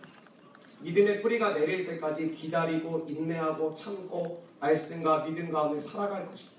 믿음의 0.82 1.22
뿌리가 1.22 1.54
내릴 1.54 1.86
때까지 1.86 2.34
기다리고 2.34 3.06
인내하고 3.08 3.72
참고 3.72 4.44
말씀과 4.60 5.24
믿음 5.24 5.50
가운데 5.50 5.80
살아갈 5.80 6.28
것입니다. 6.28 6.53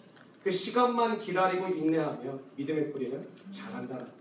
그 0.44 0.50
시간만 0.50 1.18
기다리고 1.18 1.66
인내하면 1.68 2.38
믿음의 2.56 2.92
뿌리는 2.92 3.26
자란다는 3.50 4.04
거죠. 4.04 4.12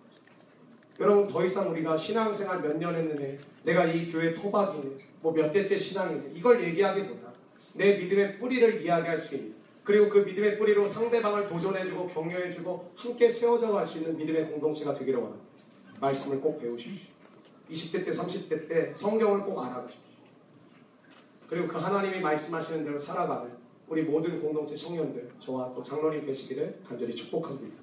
여러분 1.01 1.27
더 1.27 1.43
이상 1.43 1.69
우리가 1.69 1.97
신앙생활 1.97 2.61
몇 2.61 2.77
년 2.77 2.95
했느냐, 2.95 3.37
내가 3.63 3.85
이 3.85 4.09
교회 4.09 4.33
토박이네, 4.33 4.95
뭐 5.21 5.33
몇 5.33 5.51
대째 5.51 5.77
신앙이네 5.77 6.31
이걸 6.33 6.63
얘기하기보다 6.63 7.33
내 7.73 7.97
믿음의 7.97 8.39
뿌리를 8.39 8.81
이야기할 8.85 9.17
수 9.17 9.35
있는 9.35 9.53
그리고 9.83 10.07
그 10.07 10.19
믿음의 10.19 10.57
뿌리로 10.57 10.89
상대방을 10.89 11.47
도전해주고 11.47 12.07
격려해주고 12.07 12.91
함께 12.95 13.27
세워져 13.29 13.71
갈 13.73 13.85
수 13.85 13.97
있는 13.97 14.15
믿음의 14.15 14.49
공동체가 14.49 14.93
되기를 14.93 15.19
원합니다. 15.19 15.45
말씀을 15.99 16.39
꼭 16.39 16.57
배우십시오. 16.61 17.11
20대 17.69 18.05
때, 18.05 18.11
30대 18.11 18.69
때 18.69 18.93
성경을 18.95 19.41
꼭 19.41 19.61
알아보십시오. 19.61 20.03
그리고 21.49 21.67
그 21.67 21.77
하나님이 21.77 22.21
말씀하시는 22.21 22.85
대로 22.85 22.97
살아가는 22.97 23.51
우리 23.93 24.01
모든 24.01 24.41
공동체 24.41 24.75
청년들, 24.75 25.29
저와 25.37 25.71
또 25.75 25.83
장로님 25.83 26.25
되시기를 26.25 26.79
간절히 26.83 27.13
축복합니다. 27.13 27.82